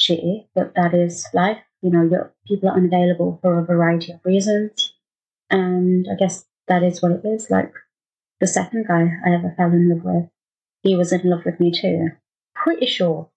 shitty, 0.00 0.46
but 0.54 0.74
that 0.74 0.94
is 0.94 1.26
life. 1.34 1.58
You 1.82 1.90
know, 1.90 2.30
people 2.46 2.70
are 2.70 2.76
unavailable 2.76 3.38
for 3.42 3.58
a 3.58 3.64
variety 3.64 4.12
of 4.12 4.20
reasons. 4.24 4.94
And 5.50 6.06
I 6.10 6.14
guess 6.14 6.46
that 6.68 6.82
is 6.82 7.02
what 7.02 7.12
it 7.12 7.24
is. 7.24 7.50
Like 7.50 7.72
the 8.42 8.48
second 8.48 8.86
guy 8.88 9.04
I 9.24 9.34
ever 9.34 9.54
fell 9.56 9.70
in 9.70 9.88
love 9.88 10.02
with, 10.02 10.28
he 10.82 10.96
was 10.96 11.12
in 11.12 11.20
love 11.24 11.44
with 11.46 11.60
me 11.60 11.70
too. 11.70 12.08
Pretty 12.56 12.86
sure. 12.86 13.30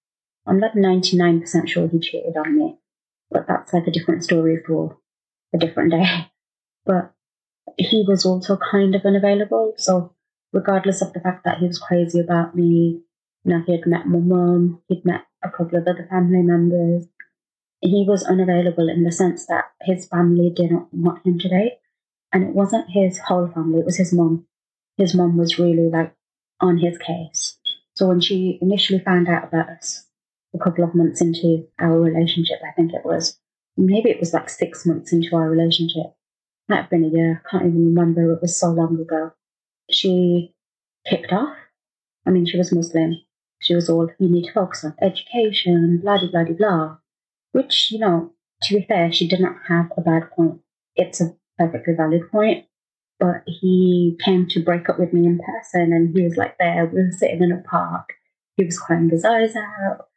I'm 0.48 0.60
like 0.60 0.74
99% 0.74 1.68
sure 1.68 1.88
he 1.88 2.00
cheated 2.00 2.36
on 2.36 2.58
me. 2.58 2.80
But 3.30 3.46
that's 3.48 3.72
like 3.72 3.86
a 3.86 3.92
different 3.92 4.24
story 4.24 4.58
for 4.66 4.98
a 5.54 5.60
different 5.60 5.92
day. 5.92 6.06
But 6.88 7.14
he 7.78 8.06
was 8.08 8.26
also 8.28 8.58
kind 8.58 8.94
of 8.94 9.06
unavailable. 9.06 9.74
So, 9.78 10.14
regardless 10.54 11.02
of 11.02 11.14
the 11.14 11.20
fact 11.20 11.44
that 11.46 11.58
he 11.58 11.66
was 11.66 11.80
crazy 11.80 12.20
about 12.20 12.56
me, 12.56 13.02
you 13.44 13.52
know, 13.52 13.64
he 13.66 13.72
had 13.72 13.88
met 13.88 14.08
my 14.08 14.20
mum, 14.20 14.82
he'd 14.88 15.04
met 15.04 15.22
a 15.44 15.50
couple 15.50 15.80
of 15.80 15.88
other 15.88 16.08
family 16.08 16.44
members. 16.44 17.08
He 17.82 18.06
was 18.08 18.24
unavailable 18.24 18.88
in 18.88 19.04
the 19.04 19.12
sense 19.12 19.48
that 19.48 19.66
his 19.82 20.06
family 20.06 20.52
didn't 20.56 20.88
want 20.92 21.26
him 21.26 21.40
to 21.40 21.50
date. 21.50 21.80
And 22.32 22.44
it 22.44 22.54
wasn't 22.54 22.92
his 22.92 23.18
whole 23.18 23.48
family, 23.48 23.80
it 23.80 23.86
was 23.86 23.98
his 23.98 24.14
mum. 24.14 24.46
His 24.98 25.14
mum 25.14 25.38
was 25.38 25.60
really 25.60 25.90
like 25.90 26.14
on 26.62 26.78
his 26.78 26.98
case. 26.98 27.58
So 27.96 28.08
when 28.08 28.22
she 28.22 28.60
initially 28.62 29.00
found 29.00 29.28
out 29.28 29.46
about 29.46 29.70
us, 29.70 30.06
a 30.54 30.58
couple 30.64 30.84
of 30.84 30.96
months 30.96 31.22
into 31.22 31.68
our 31.80 32.00
relationship, 32.00 32.60
I 32.68 32.72
think 32.72 32.94
it 32.94 33.06
was, 33.06 33.40
maybe 33.78 34.10
it 34.10 34.20
was 34.20 34.34
like 34.34 34.50
six 34.50 34.86
months 34.86 35.12
into 35.12 35.36
our 35.36 35.50
relationship, 35.50 36.16
might 36.68 36.82
have 36.82 36.90
been 36.90 37.04
a 37.04 37.10
year. 37.10 37.42
I 37.46 37.50
can't 37.50 37.66
even 37.66 37.94
remember. 37.94 38.34
It 38.34 38.42
was 38.42 38.58
so 38.58 38.72
long 38.72 39.00
ago. 39.00 39.34
She 39.92 40.54
kicked 41.08 41.32
off. 41.32 41.56
I 42.26 42.32
mean, 42.32 42.46
she 42.46 42.58
was 42.58 42.74
Muslim. 42.74 43.22
she 43.60 43.76
was 43.76 43.90
all, 43.90 44.10
you 44.20 44.30
need 44.30 44.46
to 44.46 44.54
focus 44.54 44.84
on 44.84 44.96
education, 45.02 46.00
blah, 46.02 46.20
blah, 46.20 46.44
blah, 46.44 46.54
blah. 46.54 46.98
Which, 47.52 47.92
you 47.92 48.00
know, 48.00 48.34
to 48.64 48.76
be 48.76 48.86
fair, 48.86 49.12
she 49.12 49.28
didn't 49.28 49.56
have 49.68 49.92
a 49.98 50.02
bad 50.02 50.32
point. 50.32 50.62
It's 50.96 51.22
a 51.22 51.36
perfectly 51.58 51.94
valid 51.96 52.32
point. 52.32 52.66
But 53.20 53.44
he 53.46 54.18
came 54.24 54.48
to 54.50 54.64
break 54.64 54.90
up 54.90 55.00
with 55.00 55.14
me 55.14 55.26
in 55.26 55.40
person 55.40 55.94
and 55.94 56.16
he 56.16 56.24
was 56.24 56.36
like 56.36 56.58
there, 56.58 56.86
we 56.86 57.02
were 57.02 57.12
sitting 57.12 57.42
in 57.42 57.52
a 57.52 57.62
park. 57.70 58.14
He 58.58 58.66
was 58.66 58.80
crying 58.80 59.10
his 59.10 59.24
eyes 59.24 59.56
out. 59.56 60.08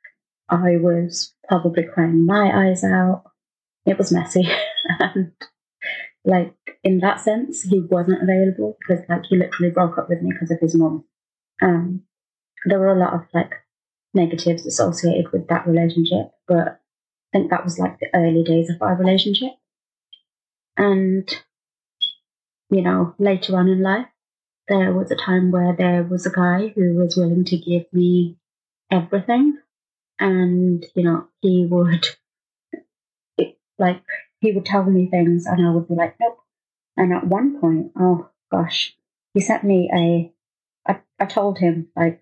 I 0.48 0.76
was 0.78 1.34
probably 1.48 1.84
crying 1.84 2.24
my 2.26 2.68
eyes 2.68 2.82
out. 2.82 3.24
It 3.86 3.98
was 3.98 4.12
messy. 4.12 4.48
and 4.98 5.32
like 6.24 6.54
in 6.82 6.98
that 7.00 7.20
sense, 7.20 7.62
he 7.62 7.80
wasn't 7.80 8.22
available 8.22 8.76
because 8.80 9.04
like 9.08 9.24
he 9.28 9.36
literally 9.36 9.70
broke 9.70 9.98
up 9.98 10.08
with 10.08 10.22
me 10.22 10.32
because 10.32 10.50
of 10.50 10.60
his 10.60 10.74
mum. 10.74 11.04
Um, 11.62 12.02
there 12.66 12.78
were 12.78 12.94
a 12.94 12.98
lot 12.98 13.14
of 13.14 13.22
like 13.32 13.52
negatives 14.14 14.66
associated 14.66 15.32
with 15.32 15.48
that 15.48 15.66
relationship, 15.66 16.32
but 16.46 16.80
I 17.32 17.38
think 17.38 17.50
that 17.50 17.64
was 17.64 17.78
like 17.78 17.98
the 17.98 18.08
early 18.14 18.42
days 18.42 18.70
of 18.70 18.80
our 18.80 18.96
relationship. 18.96 19.52
And, 20.76 21.28
you 22.70 22.82
know, 22.82 23.14
later 23.18 23.56
on 23.56 23.68
in 23.68 23.82
life, 23.82 24.06
there 24.68 24.92
was 24.92 25.10
a 25.10 25.16
time 25.16 25.50
where 25.50 25.74
there 25.76 26.02
was 26.02 26.26
a 26.26 26.30
guy 26.30 26.68
who 26.68 26.94
was 26.94 27.16
willing 27.16 27.44
to 27.46 27.56
give 27.56 27.84
me 27.92 28.36
everything. 28.90 29.58
And, 30.18 30.84
you 30.94 31.04
know, 31.04 31.28
he 31.40 31.66
would, 31.70 32.06
like, 33.78 34.02
he 34.40 34.52
would 34.52 34.66
tell 34.66 34.84
me 34.84 35.06
things 35.06 35.46
and 35.46 35.66
I 35.66 35.70
would 35.70 35.88
be 35.88 35.94
like, 35.94 36.16
nope. 36.20 36.38
And 36.96 37.12
at 37.12 37.26
one 37.26 37.60
point, 37.60 37.92
oh 37.98 38.28
gosh, 38.50 38.96
he 39.32 39.40
sent 39.40 39.64
me 39.64 39.90
a. 39.94 40.32
I, 40.90 41.00
I 41.20 41.26
told 41.26 41.58
him, 41.58 41.88
like, 41.94 42.20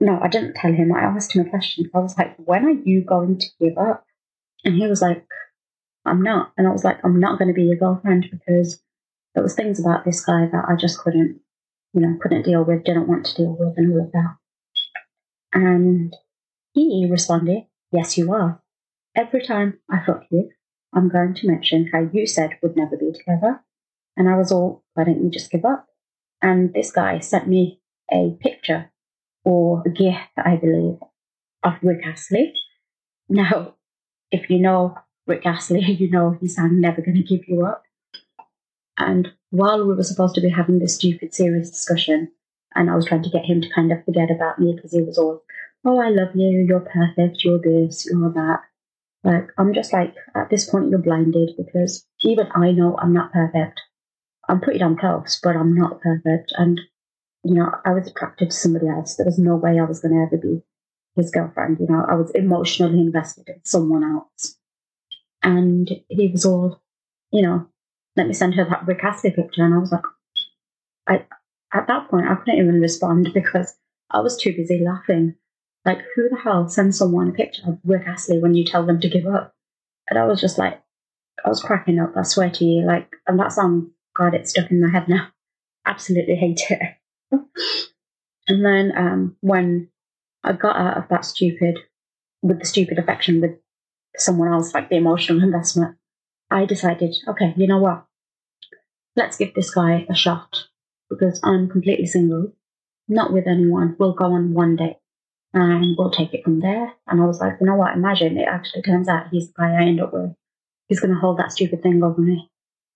no, 0.00 0.18
I 0.20 0.28
didn't 0.28 0.54
tell 0.54 0.72
him. 0.72 0.92
I 0.92 1.00
asked 1.00 1.32
him 1.32 1.46
a 1.46 1.50
question. 1.50 1.90
I 1.94 1.98
was 1.98 2.16
like, 2.16 2.36
when 2.36 2.64
are 2.64 2.70
you 2.70 3.02
going 3.02 3.38
to 3.38 3.46
give 3.60 3.76
up? 3.76 4.06
And 4.64 4.74
he 4.74 4.86
was 4.86 5.02
like, 5.02 5.26
I'm 6.04 6.22
not. 6.22 6.52
And 6.56 6.66
I 6.66 6.70
was 6.70 6.84
like, 6.84 6.98
I'm 7.04 7.20
not 7.20 7.38
going 7.38 7.48
to 7.48 7.54
be 7.54 7.64
your 7.64 7.76
girlfriend 7.76 8.26
because 8.30 8.80
there 9.36 9.42
was 9.42 9.54
things 9.54 9.78
about 9.78 10.06
this 10.06 10.24
guy 10.24 10.46
that 10.50 10.64
I 10.66 10.76
just 10.76 10.98
couldn't, 10.98 11.40
you 11.92 12.00
know, 12.00 12.16
couldn't 12.22 12.46
deal 12.46 12.64
with, 12.64 12.84
didn't 12.84 13.06
want 13.06 13.26
to 13.26 13.34
deal 13.36 13.54
with, 13.56 13.74
and 13.76 13.92
all 13.92 14.06
of 14.06 14.12
that. 14.12 14.36
And 15.52 16.16
he 16.72 17.06
responded, 17.08 17.64
Yes, 17.92 18.16
you 18.16 18.32
are. 18.32 18.62
Every 19.14 19.44
time 19.44 19.78
I 19.90 19.98
fuck 20.04 20.22
you, 20.30 20.48
I'm 20.94 21.10
going 21.10 21.34
to 21.34 21.48
mention 21.48 21.90
how 21.92 22.08
you 22.10 22.26
said 22.26 22.56
we'd 22.62 22.76
never 22.76 22.96
be 22.96 23.12
together. 23.12 23.60
And 24.16 24.26
I 24.26 24.38
was 24.38 24.50
all, 24.50 24.82
why 24.94 25.04
don't 25.04 25.22
you 25.22 25.30
just 25.30 25.50
give 25.50 25.66
up? 25.66 25.86
And 26.40 26.72
this 26.72 26.90
guy 26.90 27.18
sent 27.18 27.46
me 27.46 27.82
a 28.10 28.36
picture 28.40 28.90
or 29.44 29.82
a 29.84 29.90
gift, 29.90 30.32
I 30.38 30.56
believe, 30.56 30.98
of 31.62 31.74
Rick 31.82 32.06
Astley. 32.06 32.54
Now, 33.28 33.74
if 34.30 34.48
you 34.48 34.60
know 34.60 34.96
Rick 35.26 35.44
Astley, 35.44 35.80
you 36.00 36.10
know 36.10 36.38
he 36.40 36.48
sang 36.48 36.80
Never 36.80 37.02
Gonna 37.02 37.22
Give 37.22 37.46
You 37.46 37.66
Up. 37.66 37.82
And 38.98 39.28
while 39.50 39.86
we 39.86 39.94
were 39.94 40.02
supposed 40.02 40.34
to 40.36 40.40
be 40.40 40.50
having 40.50 40.78
this 40.78 40.96
stupid, 40.96 41.34
serious 41.34 41.70
discussion, 41.70 42.32
and 42.74 42.90
I 42.90 42.94
was 42.94 43.06
trying 43.06 43.22
to 43.22 43.30
get 43.30 43.44
him 43.44 43.60
to 43.60 43.72
kind 43.74 43.92
of 43.92 44.04
forget 44.04 44.30
about 44.30 44.58
me 44.58 44.74
because 44.74 44.92
he 44.92 45.02
was 45.02 45.18
all, 45.18 45.42
oh, 45.84 46.00
I 46.00 46.08
love 46.08 46.34
you, 46.34 46.64
you're 46.66 46.80
perfect, 46.80 47.44
you're 47.44 47.58
this, 47.58 48.06
you're 48.06 48.32
that. 48.32 48.60
Like, 49.24 49.48
I'm 49.58 49.74
just 49.74 49.92
like, 49.92 50.14
at 50.34 50.50
this 50.50 50.68
point, 50.68 50.90
you're 50.90 50.98
blinded 50.98 51.50
because 51.56 52.06
even 52.22 52.48
I 52.54 52.72
know 52.72 52.96
I'm 53.00 53.12
not 53.12 53.32
perfect. 53.32 53.80
I'm 54.48 54.60
pretty 54.60 54.78
damn 54.78 54.96
close, 54.96 55.40
but 55.42 55.56
I'm 55.56 55.74
not 55.74 56.00
perfect. 56.00 56.52
And 56.56 56.80
you 57.46 57.54
know, 57.54 57.70
I 57.84 57.90
was 57.90 58.08
attracted 58.08 58.50
to 58.50 58.56
somebody 58.56 58.88
else. 58.88 59.14
There 59.14 59.26
was 59.26 59.38
no 59.38 59.54
way 59.56 59.78
I 59.78 59.84
was 59.84 60.00
going 60.00 60.14
to 60.14 60.22
ever 60.22 60.36
be 60.36 60.62
his 61.14 61.30
girlfriend. 61.30 61.78
You 61.78 61.86
know, 61.88 62.04
I 62.08 62.14
was 62.14 62.30
emotionally 62.32 63.00
invested 63.00 63.48
in 63.48 63.64
someone 63.64 64.02
else. 64.02 64.56
And 65.42 65.88
he 66.08 66.28
was 66.28 66.44
all, 66.44 66.82
you 67.30 67.42
know, 67.42 67.68
let 68.16 68.26
me 68.26 68.34
send 68.34 68.54
her 68.54 68.64
that 68.64 68.86
Rick 68.86 69.04
Astley 69.04 69.30
picture. 69.30 69.64
And 69.64 69.74
I 69.74 69.78
was 69.78 69.92
like, 69.92 70.04
I, 71.06 71.26
at 71.72 71.86
that 71.88 72.08
point, 72.08 72.26
I 72.28 72.34
couldn't 72.36 72.58
even 72.58 72.80
respond 72.80 73.30
because 73.34 73.74
I 74.10 74.20
was 74.20 74.36
too 74.36 74.54
busy 74.54 74.82
laughing. 74.82 75.34
Like, 75.84 75.98
who 76.14 76.28
the 76.28 76.36
hell 76.36 76.68
sends 76.68 76.98
someone 76.98 77.28
a 77.28 77.32
picture 77.32 77.62
of 77.66 77.78
Rick 77.84 78.06
Astley 78.06 78.38
when 78.38 78.54
you 78.54 78.64
tell 78.64 78.84
them 78.84 79.00
to 79.00 79.08
give 79.08 79.26
up? 79.26 79.54
And 80.08 80.18
I 80.18 80.24
was 80.24 80.40
just 80.40 80.58
like, 80.58 80.82
I 81.44 81.48
was 81.48 81.62
cracking 81.62 81.98
up, 81.98 82.14
I 82.16 82.22
swear 82.22 82.50
to 82.50 82.64
you. 82.64 82.84
Like, 82.84 83.12
and 83.26 83.38
that 83.38 83.52
song, 83.52 83.90
God, 84.16 84.34
it's 84.34 84.50
stuck 84.50 84.70
in 84.70 84.80
my 84.80 84.90
head 84.90 85.08
now. 85.08 85.28
Absolutely 85.86 86.34
hate 86.34 86.60
it 86.68 86.96
and 88.48 88.64
then 88.64 88.92
um, 88.96 89.36
when 89.40 89.88
I 90.44 90.52
got 90.52 90.76
out 90.76 90.96
of 90.96 91.08
that 91.10 91.24
stupid, 91.24 91.78
with 92.42 92.60
the 92.60 92.64
stupid 92.64 92.98
affection 92.98 93.40
with 93.40 93.52
someone 94.16 94.52
else, 94.52 94.74
like 94.74 94.88
the 94.88 94.96
emotional 94.96 95.42
investment, 95.42 95.96
I 96.50 96.64
decided, 96.64 97.14
okay, 97.28 97.54
you 97.56 97.66
know 97.66 97.78
what? 97.78 98.05
Let's 99.16 99.36
give 99.36 99.54
this 99.54 99.74
guy 99.74 100.06
a 100.08 100.14
shot 100.14 100.64
because 101.08 101.40
I'm 101.42 101.68
completely 101.68 102.06
single, 102.06 102.52
not 103.08 103.32
with 103.32 103.46
anyone. 103.46 103.96
We'll 103.98 104.12
go 104.12 104.26
on 104.26 104.52
one 104.52 104.76
date 104.76 104.98
and 105.54 105.96
we'll 105.96 106.10
take 106.10 106.34
it 106.34 106.44
from 106.44 106.60
there. 106.60 106.92
And 107.06 107.20
I 107.20 107.24
was 107.24 107.40
like, 107.40 107.54
you 107.60 107.66
know 107.66 107.76
what? 107.76 107.94
Imagine 107.94 108.36
it 108.36 108.48
actually 108.48 108.82
turns 108.82 109.08
out 109.08 109.28
he's 109.30 109.48
the 109.48 109.54
guy 109.56 109.72
I 109.72 109.86
end 109.86 110.00
up 110.00 110.12
with. 110.12 110.34
He's 110.88 111.00
going 111.00 111.14
to 111.14 111.20
hold 111.20 111.38
that 111.38 111.52
stupid 111.52 111.82
thing 111.82 112.02
over 112.02 112.20
me. 112.20 112.50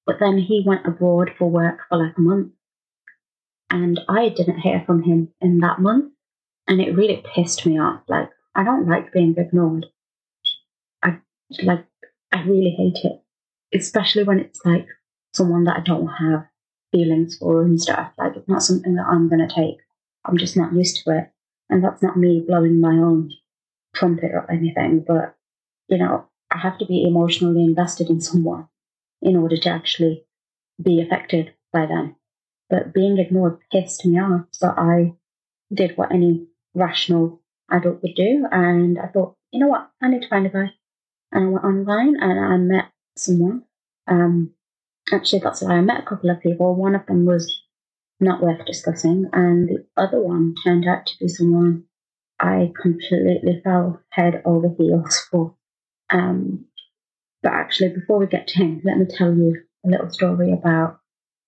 But 0.06 0.16
then 0.20 0.38
he 0.38 0.62
went 0.64 0.86
abroad 0.86 1.30
for 1.38 1.50
work 1.50 1.80
for 1.88 1.98
like 1.98 2.16
a 2.16 2.20
month 2.20 2.52
and 3.70 4.00
I 4.08 4.28
didn't 4.28 4.60
hear 4.60 4.82
from 4.84 5.04
him 5.04 5.28
in 5.40 5.58
that 5.58 5.80
month. 5.80 6.12
And 6.66 6.80
it 6.80 6.94
really 6.94 7.24
pissed 7.34 7.64
me 7.64 7.78
off. 7.78 8.02
Like, 8.08 8.28
I 8.54 8.64
don't 8.64 8.88
like 8.88 9.12
being 9.12 9.34
ignored. 9.36 9.86
I 11.02 11.18
like, 11.62 11.86
I 12.32 12.42
really 12.42 12.74
hate 12.76 13.04
it, 13.04 13.22
especially 13.76 14.24
when 14.24 14.40
it's 14.40 14.60
like 14.64 14.86
someone 15.32 15.64
that 15.64 15.78
I 15.78 15.80
don't 15.80 16.06
have 16.06 16.46
feelings 16.92 17.36
for 17.36 17.62
and 17.62 17.80
stuff. 17.80 18.12
Like, 18.18 18.36
it's 18.36 18.48
not 18.48 18.62
something 18.62 18.94
that 18.94 19.06
I'm 19.06 19.28
to 19.28 19.46
take. 19.46 19.78
I'm 20.24 20.36
just 20.36 20.56
not 20.56 20.72
used 20.72 21.04
to 21.04 21.18
it. 21.18 21.30
And 21.68 21.84
that's 21.84 22.02
not 22.02 22.16
me 22.16 22.44
blowing 22.46 22.80
my 22.80 22.94
own 22.94 23.32
trumpet 23.94 24.32
or 24.32 24.50
anything, 24.50 25.04
but 25.06 25.36
you 25.88 25.98
know, 25.98 26.26
I 26.50 26.58
have 26.58 26.78
to 26.78 26.86
be 26.86 27.04
emotionally 27.04 27.64
invested 27.64 28.08
in 28.08 28.20
someone 28.20 28.68
in 29.20 29.36
order 29.36 29.56
to 29.56 29.68
actually 29.68 30.24
be 30.82 31.02
affected 31.02 31.52
by 31.72 31.86
them. 31.86 32.16
But 32.68 32.94
being 32.94 33.18
ignored 33.18 33.58
pissed 33.70 34.06
me 34.06 34.18
off. 34.18 34.46
So 34.52 34.68
I 34.68 35.14
did 35.72 35.96
what 35.96 36.12
any 36.12 36.46
rational 36.74 37.40
adult 37.70 38.02
would 38.02 38.14
do. 38.14 38.46
And 38.50 38.98
I 38.98 39.08
thought, 39.08 39.36
you 39.52 39.60
know 39.60 39.66
what? 39.66 39.90
I 40.00 40.08
need 40.08 40.22
to 40.22 40.28
find 40.28 40.46
a 40.46 40.48
guy. 40.48 40.72
And 41.32 41.44
I 41.44 41.48
went 41.48 41.64
online 41.64 42.16
and 42.20 42.40
I 42.40 42.56
met 42.56 42.86
someone. 43.16 43.64
Um, 44.06 44.52
actually, 45.12 45.40
that's 45.40 45.62
why 45.62 45.72
I 45.72 45.80
met 45.80 46.00
a 46.00 46.06
couple 46.06 46.30
of 46.30 46.40
people. 46.40 46.74
One 46.74 46.94
of 46.94 47.06
them 47.06 47.24
was 47.24 47.62
not 48.20 48.42
worth 48.42 48.64
discussing, 48.66 49.28
and 49.32 49.68
the 49.68 49.86
other 49.96 50.20
one 50.20 50.54
turned 50.64 50.86
out 50.86 51.06
to 51.06 51.12
be 51.18 51.28
someone 51.28 51.84
I 52.38 52.72
completely 52.80 53.60
fell 53.62 54.00
head 54.10 54.42
over 54.44 54.68
heels 54.78 55.18
for. 55.30 55.54
Um, 56.10 56.66
but 57.42 57.52
actually, 57.52 57.90
before 57.90 58.18
we 58.18 58.26
get 58.26 58.48
to 58.48 58.58
him, 58.58 58.80
let 58.84 58.98
me 58.98 59.06
tell 59.06 59.34
you 59.34 59.62
a 59.84 59.88
little 59.88 60.10
story 60.10 60.52
about 60.52 61.00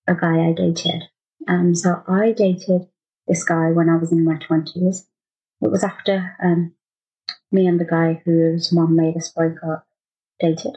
a 0.07 0.15
guy 0.15 0.49
I 0.49 0.53
dated. 0.53 1.05
Um, 1.49 1.75
so 1.75 2.03
I 2.07 2.33
dated 2.33 2.89
this 3.27 3.45
guy 3.45 3.71
when 3.71 3.89
I 3.89 3.97
was 3.97 4.13
in 4.13 4.25
my 4.25 4.37
20s. 4.37 5.07
It 5.61 5.71
was 5.71 5.85
after 5.85 6.37
um, 6.43 6.75
me 7.51 7.67
and 7.67 7.79
the 7.79 7.85
guy 7.85 8.23
whose 8.25 8.73
mom 8.73 8.97
made 8.97 9.17
us 9.17 9.29
break 9.29 9.57
up 9.67 9.87
dated. 10.41 10.77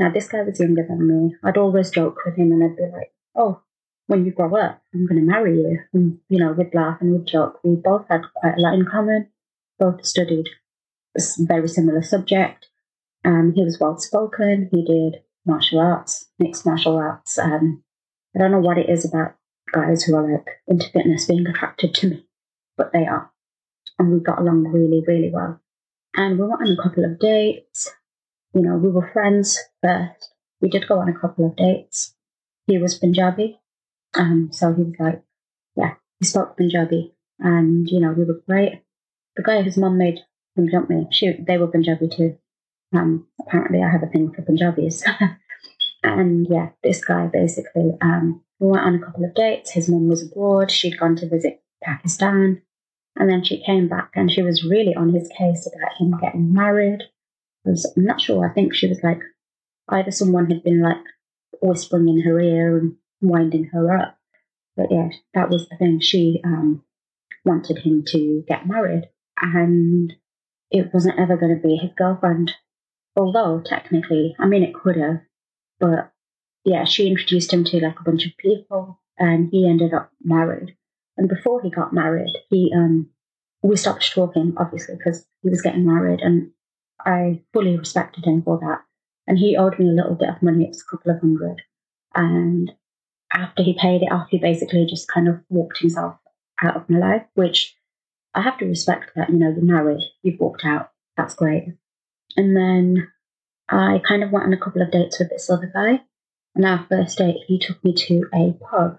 Now, 0.00 0.10
this 0.10 0.28
guy 0.28 0.40
was 0.40 0.58
younger 0.58 0.82
than 0.88 1.06
me. 1.06 1.36
I'd 1.44 1.58
always 1.58 1.90
joke 1.90 2.20
with 2.24 2.34
him 2.34 2.52
and 2.52 2.64
I'd 2.64 2.74
be 2.74 2.84
like, 2.84 3.12
oh, 3.34 3.60
when 4.06 4.24
you 4.24 4.32
grow 4.32 4.56
up, 4.56 4.82
I'm 4.94 5.06
going 5.06 5.20
to 5.20 5.30
marry 5.30 5.58
you. 5.58 5.78
And, 5.92 6.18
you 6.30 6.38
know, 6.38 6.52
we'd 6.52 6.74
laugh 6.74 7.02
and 7.02 7.12
we'd 7.12 7.26
joke. 7.26 7.60
We 7.62 7.76
both 7.76 8.06
had 8.08 8.22
quite 8.34 8.56
a 8.56 8.60
lot 8.62 8.72
in 8.72 8.86
common, 8.86 9.28
both 9.78 10.06
studied 10.06 10.46
a 11.18 11.20
very 11.40 11.68
similar 11.68 12.00
subject. 12.00 12.68
Um, 13.26 13.52
he 13.54 13.62
was 13.62 13.78
well 13.78 13.98
spoken. 13.98 14.70
He 14.72 14.82
did 14.82 15.20
martial 15.44 15.80
arts, 15.80 16.30
mixed 16.38 16.64
martial 16.64 16.96
arts. 16.96 17.38
Um, 17.38 17.84
I 18.34 18.38
don't 18.38 18.52
know 18.52 18.58
what 18.58 18.78
it 18.78 18.88
is 18.88 19.04
about 19.04 19.34
guys 19.70 20.04
who 20.04 20.16
are 20.16 20.32
like 20.32 20.48
into 20.66 20.88
fitness 20.88 21.26
being 21.26 21.46
attracted 21.46 21.92
to 21.96 22.08
me, 22.08 22.26
but 22.78 22.94
they 22.94 23.06
are. 23.06 23.30
And 23.98 24.10
we 24.14 24.20
got 24.20 24.38
along 24.38 24.64
really, 24.64 25.04
really 25.06 25.30
well. 25.30 25.60
And 26.14 26.38
we 26.38 26.46
went 26.46 26.62
on 26.62 26.72
a 26.72 26.82
couple 26.82 27.04
of 27.04 27.18
dates. 27.18 27.90
You 28.54 28.62
know, 28.62 28.76
we 28.76 28.88
were 28.88 29.10
friends 29.12 29.58
first. 29.82 30.32
We 30.60 30.68
did 30.68 30.88
go 30.88 30.98
on 30.98 31.08
a 31.08 31.18
couple 31.18 31.46
of 31.46 31.56
dates. 31.56 32.14
He 32.66 32.78
was 32.78 32.98
Punjabi. 32.98 33.60
Um, 34.14 34.50
so 34.52 34.72
he 34.74 34.82
was 34.82 34.94
like, 34.98 35.22
yeah, 35.76 35.94
he 36.18 36.26
spoke 36.26 36.56
Punjabi. 36.56 37.14
And, 37.38 37.88
you 37.88 38.00
know, 38.00 38.12
we 38.12 38.24
were 38.24 38.42
great. 38.46 38.82
The 39.36 39.42
guy 39.42 39.62
whose 39.62 39.76
mum 39.76 39.96
made 39.96 40.20
him 40.56 40.68
jump 40.70 40.90
me, 40.90 41.06
she, 41.10 41.32
they 41.46 41.58
were 41.58 41.68
Punjabi 41.68 42.08
too. 42.08 42.36
Um, 42.92 43.28
apparently 43.40 43.82
I 43.82 43.90
have 43.90 44.02
a 44.02 44.06
thing 44.06 44.32
for 44.32 44.42
Punjabis. 44.42 45.04
and 46.02 46.46
yeah, 46.50 46.70
this 46.82 47.04
guy 47.04 47.28
basically, 47.28 47.96
um, 48.02 48.42
we 48.58 48.68
went 48.68 48.84
on 48.84 48.96
a 48.96 49.04
couple 49.04 49.24
of 49.24 49.34
dates. 49.34 49.70
His 49.70 49.88
mum 49.88 50.08
was 50.08 50.26
abroad. 50.26 50.70
She'd 50.70 50.98
gone 50.98 51.16
to 51.16 51.28
visit 51.28 51.62
Pakistan. 51.82 52.62
And 53.16 53.28
then 53.28 53.44
she 53.44 53.62
came 53.64 53.88
back 53.88 54.10
and 54.14 54.30
she 54.30 54.42
was 54.42 54.64
really 54.64 54.94
on 54.94 55.12
his 55.12 55.28
case 55.36 55.66
about 55.66 55.96
him 55.98 56.18
getting 56.20 56.52
married. 56.52 57.02
I'm 57.96 58.04
not 58.04 58.20
sure. 58.20 58.48
I 58.48 58.52
think 58.52 58.74
she 58.74 58.88
was 58.88 59.02
like 59.02 59.20
either 59.88 60.10
someone 60.10 60.50
had 60.50 60.62
been 60.62 60.82
like 60.82 61.02
whispering 61.60 62.08
in 62.08 62.22
her 62.22 62.40
ear 62.40 62.78
and 62.78 62.96
winding 63.20 63.64
her 63.72 63.96
up. 63.96 64.18
But 64.76 64.86
yeah, 64.90 65.08
that 65.34 65.50
was 65.50 65.68
the 65.68 65.76
thing. 65.76 66.00
She 66.00 66.40
um, 66.44 66.82
wanted 67.44 67.78
him 67.78 68.04
to 68.08 68.44
get 68.48 68.66
married, 68.66 69.10
and 69.40 70.12
it 70.70 70.92
wasn't 70.92 71.18
ever 71.18 71.36
going 71.36 71.54
to 71.54 71.62
be 71.62 71.76
his 71.76 71.90
girlfriend. 71.96 72.52
Although 73.16 73.60
technically, 73.60 74.36
I 74.38 74.46
mean, 74.46 74.62
it 74.62 74.74
could 74.74 74.96
have, 74.96 75.20
but 75.78 76.12
yeah, 76.64 76.84
she 76.84 77.08
introduced 77.08 77.52
him 77.52 77.64
to 77.64 77.80
like 77.80 77.98
a 77.98 78.04
bunch 78.04 78.24
of 78.26 78.36
people, 78.38 79.00
and 79.18 79.48
he 79.50 79.68
ended 79.68 79.92
up 79.92 80.12
married. 80.22 80.76
And 81.16 81.28
before 81.28 81.60
he 81.60 81.70
got 81.70 81.92
married, 81.92 82.32
he 82.48 82.72
um, 82.74 83.10
we 83.62 83.76
stopped 83.76 84.10
talking, 84.14 84.54
obviously, 84.56 84.96
because 84.96 85.26
he 85.42 85.50
was 85.50 85.60
getting 85.60 85.84
married, 85.84 86.20
and 86.20 86.52
I 87.06 87.42
fully 87.52 87.76
respected 87.76 88.24
him 88.24 88.42
for 88.42 88.58
that. 88.58 88.82
And 89.26 89.38
he 89.38 89.56
owed 89.56 89.78
me 89.78 89.88
a 89.88 89.92
little 89.92 90.14
bit 90.14 90.28
of 90.28 90.42
money; 90.42 90.64
it 90.64 90.68
was 90.68 90.82
a 90.82 90.96
couple 90.96 91.12
of 91.12 91.20
hundred. 91.20 91.62
And 92.14 92.72
after 93.32 93.62
he 93.62 93.78
paid 93.80 94.02
it 94.02 94.12
off, 94.12 94.28
he 94.30 94.38
basically 94.38 94.86
just 94.86 95.08
kind 95.08 95.28
of 95.28 95.40
walked 95.48 95.78
himself 95.78 96.16
out 96.62 96.76
of 96.76 96.90
my 96.90 96.98
life, 96.98 97.26
which 97.34 97.76
I 98.34 98.42
have 98.42 98.58
to 98.58 98.66
respect 98.66 99.12
that. 99.14 99.30
You 99.30 99.38
know, 99.38 99.50
you're 99.50 99.62
married, 99.62 100.02
you've 100.22 100.40
walked 100.40 100.64
out, 100.64 100.90
that's 101.16 101.34
great. 101.34 101.74
And 102.36 102.56
then 102.56 103.08
I 103.68 104.00
kind 104.06 104.22
of 104.22 104.30
went 104.30 104.46
on 104.46 104.52
a 104.52 104.58
couple 104.58 104.82
of 104.82 104.90
dates 104.90 105.18
with 105.18 105.30
this 105.30 105.48
other 105.50 105.70
guy. 105.72 106.02
And 106.54 106.64
our 106.64 106.84
first 106.88 107.18
date, 107.18 107.36
he 107.46 107.58
took 107.58 107.82
me 107.84 107.94
to 107.94 108.24
a 108.34 108.52
pub. 108.52 108.98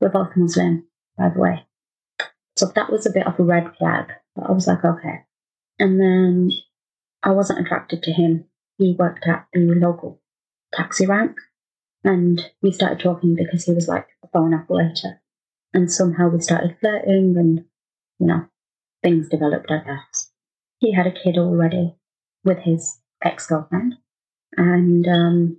We're 0.00 0.08
both 0.08 0.36
Muslim, 0.36 0.86
by 1.16 1.28
the 1.28 1.38
way. 1.38 1.66
So 2.56 2.66
that 2.74 2.90
was 2.90 3.06
a 3.06 3.12
bit 3.12 3.26
of 3.26 3.38
a 3.38 3.42
red 3.42 3.76
flag. 3.76 4.12
But 4.34 4.48
I 4.48 4.52
was 4.52 4.66
like, 4.66 4.84
okay. 4.84 5.24
And 5.78 6.00
then 6.00 6.50
I 7.26 7.30
wasn't 7.30 7.58
attracted 7.58 8.04
to 8.04 8.12
him. 8.12 8.44
He 8.78 8.94
worked 8.96 9.26
at 9.26 9.48
the 9.52 9.74
local 9.74 10.20
taxi 10.72 11.06
rank. 11.06 11.36
And 12.04 12.40
we 12.62 12.70
started 12.70 13.00
talking 13.00 13.34
because 13.34 13.64
he 13.64 13.72
was 13.72 13.88
like 13.88 14.06
a 14.22 14.28
phone 14.28 14.54
operator. 14.54 15.20
And 15.74 15.90
somehow 15.90 16.28
we 16.28 16.40
started 16.40 16.76
flirting 16.78 17.34
and, 17.36 17.64
you 18.20 18.28
know, 18.28 18.46
things 19.02 19.28
developed, 19.28 19.72
I 19.72 19.78
guess. 19.78 20.30
He 20.78 20.92
had 20.92 21.08
a 21.08 21.12
kid 21.12 21.36
already 21.36 21.96
with 22.44 22.58
his 22.58 23.00
ex 23.24 23.48
girlfriend. 23.48 23.96
And 24.56 25.08
um, 25.08 25.58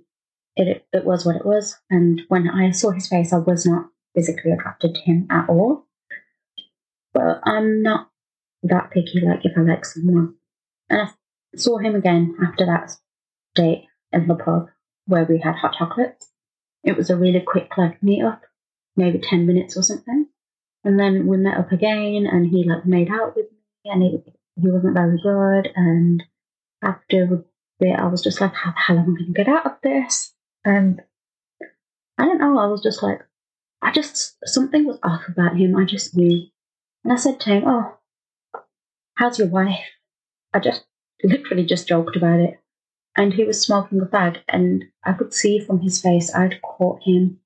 it, 0.56 0.86
it 0.90 1.04
was 1.04 1.26
what 1.26 1.36
it 1.36 1.44
was. 1.44 1.76
And 1.90 2.22
when 2.28 2.48
I 2.48 2.70
saw 2.70 2.92
his 2.92 3.08
face, 3.08 3.30
I 3.30 3.38
was 3.38 3.66
not 3.66 3.90
physically 4.14 4.52
attracted 4.52 4.94
to 4.94 5.00
him 5.02 5.26
at 5.28 5.50
all. 5.50 5.84
But 7.12 7.42
I'm 7.44 7.82
not 7.82 8.08
that 8.62 8.90
picky, 8.90 9.20
like 9.20 9.44
if 9.44 9.52
I 9.54 9.60
like 9.60 9.84
someone. 9.84 10.34
And 10.88 11.02
I 11.02 11.10
saw 11.56 11.78
him 11.78 11.94
again 11.94 12.36
after 12.42 12.66
that 12.66 12.92
date 13.54 13.86
in 14.12 14.26
the 14.26 14.34
pub 14.34 14.68
where 15.06 15.24
we 15.24 15.40
had 15.40 15.56
hot 15.56 15.74
chocolates. 15.78 16.30
It 16.84 16.96
was 16.96 17.10
a 17.10 17.16
really 17.16 17.40
quick 17.40 17.70
like 17.76 18.02
meet 18.02 18.22
up, 18.22 18.42
maybe 18.96 19.18
10 19.18 19.46
minutes 19.46 19.76
or 19.76 19.82
something. 19.82 20.26
And 20.84 20.98
then 20.98 21.26
we 21.26 21.36
met 21.36 21.58
up 21.58 21.72
again 21.72 22.28
and 22.30 22.46
he 22.46 22.64
like 22.64 22.86
made 22.86 23.10
out 23.10 23.34
with 23.34 23.46
me 23.50 23.90
and 23.90 24.02
he, 24.02 24.18
he 24.60 24.68
wasn't 24.68 24.94
very 24.94 25.18
good. 25.20 25.70
And 25.74 26.22
after 26.82 27.24
a 27.24 27.44
bit, 27.80 27.98
I 27.98 28.06
was 28.06 28.22
just 28.22 28.40
like, 28.40 28.54
how 28.54 28.70
the 28.70 28.78
hell 28.78 28.98
am 28.98 29.14
I 29.14 29.18
going 29.18 29.26
to 29.26 29.32
get 29.32 29.48
out 29.48 29.66
of 29.66 29.72
this? 29.82 30.34
And 30.64 31.02
I 32.18 32.24
don't 32.24 32.38
know, 32.38 32.58
I 32.58 32.66
was 32.66 32.82
just 32.82 33.02
like, 33.02 33.20
I 33.82 33.92
just, 33.92 34.36
something 34.44 34.86
was 34.86 34.98
off 35.02 35.22
about 35.28 35.56
him. 35.56 35.76
I 35.76 35.84
just 35.84 36.16
knew. 36.16 36.46
And 37.04 37.12
I 37.12 37.16
said 37.16 37.40
to 37.40 37.50
him, 37.50 37.62
oh, 37.66 37.96
how's 39.14 39.38
your 39.38 39.48
wife? 39.48 39.84
I 40.52 40.58
just 40.58 40.84
literally 41.22 41.64
just 41.64 41.88
joked 41.88 42.16
about 42.16 42.40
it. 42.40 42.60
And 43.16 43.34
he 43.34 43.44
was 43.44 43.60
smoking 43.60 44.00
a 44.00 44.06
fag, 44.06 44.38
and 44.48 44.84
I 45.04 45.12
could 45.12 45.34
see 45.34 45.58
from 45.58 45.80
his 45.80 46.00
face 46.00 46.34
I'd 46.34 46.62
caught 46.62 47.02
him. 47.02 47.40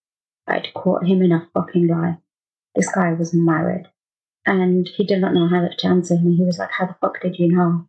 I'd 0.46 0.74
caught 0.74 1.06
him 1.06 1.22
in 1.22 1.32
a 1.32 1.48
fucking 1.54 1.86
lie. 1.86 2.18
This 2.74 2.90
guy 2.92 3.12
was 3.12 3.32
married. 3.32 3.86
And 4.44 4.88
he 4.88 5.04
did 5.04 5.20
not 5.20 5.34
know 5.34 5.48
how 5.48 5.66
to 5.66 5.86
answer 5.86 6.16
me. 6.18 6.36
He 6.36 6.44
was 6.44 6.58
like, 6.58 6.72
How 6.72 6.86
the 6.86 6.96
fuck 7.00 7.20
did 7.22 7.38
you 7.38 7.48
know? 7.48 7.88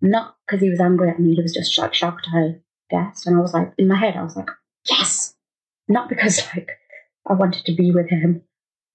Not 0.00 0.36
because 0.46 0.60
he 0.60 0.70
was 0.70 0.80
angry 0.80 1.10
at 1.10 1.18
me, 1.18 1.34
he 1.34 1.42
was 1.42 1.54
just 1.54 1.76
like 1.78 1.94
shocked, 1.94 2.28
I 2.32 2.56
guess. 2.90 3.26
And 3.26 3.36
I 3.36 3.40
was 3.40 3.54
like, 3.54 3.72
in 3.78 3.88
my 3.88 3.96
head, 3.96 4.16
I 4.16 4.22
was 4.22 4.36
like, 4.36 4.50
Yes! 4.88 5.34
Not 5.88 6.08
because, 6.08 6.42
like, 6.54 6.70
I 7.28 7.34
wanted 7.34 7.64
to 7.66 7.74
be 7.74 7.90
with 7.90 8.08
him. 8.08 8.42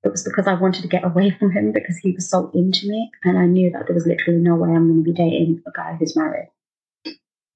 It 0.04 0.12
was 0.12 0.24
because 0.24 0.48
I 0.48 0.54
wanted 0.54 0.82
to 0.84 0.88
get 0.88 1.04
away 1.04 1.30
from 1.40 1.52
him 1.52 1.72
because 1.72 1.98
he 1.98 2.12
was 2.12 2.30
so 2.30 2.52
into 2.54 2.88
me. 2.88 3.12
And 3.24 3.38
I 3.38 3.46
knew 3.46 3.70
that 3.72 3.86
there 3.88 3.96
was 3.96 4.08
literally 4.08 4.40
no 4.40 4.56
way 4.56 4.70
I'm 4.70 4.88
going 4.88 5.04
to 5.04 5.12
be 5.12 5.14
dating 5.14 5.62
a 5.68 5.72
guy 5.72 5.96
who's 6.00 6.16
married. 6.16 6.50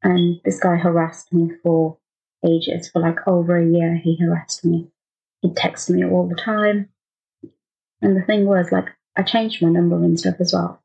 And 0.01 0.41
this 0.43 0.59
guy 0.59 0.75
harassed 0.75 1.31
me 1.31 1.51
for 1.63 1.97
ages. 2.45 2.89
For 2.89 2.99
like 2.99 3.25
over 3.27 3.57
a 3.57 3.65
year, 3.65 3.95
he 3.95 4.17
harassed 4.17 4.65
me. 4.65 4.89
He 5.41 5.49
texted 5.49 5.91
me 5.91 6.05
all 6.05 6.27
the 6.27 6.35
time. 6.35 6.89
And 8.01 8.17
the 8.17 8.25
thing 8.25 8.45
was, 8.45 8.71
like, 8.71 8.87
I 9.15 9.23
changed 9.23 9.61
my 9.61 9.69
number 9.69 9.95
and 9.95 10.19
stuff 10.19 10.35
as 10.39 10.51
well. 10.53 10.83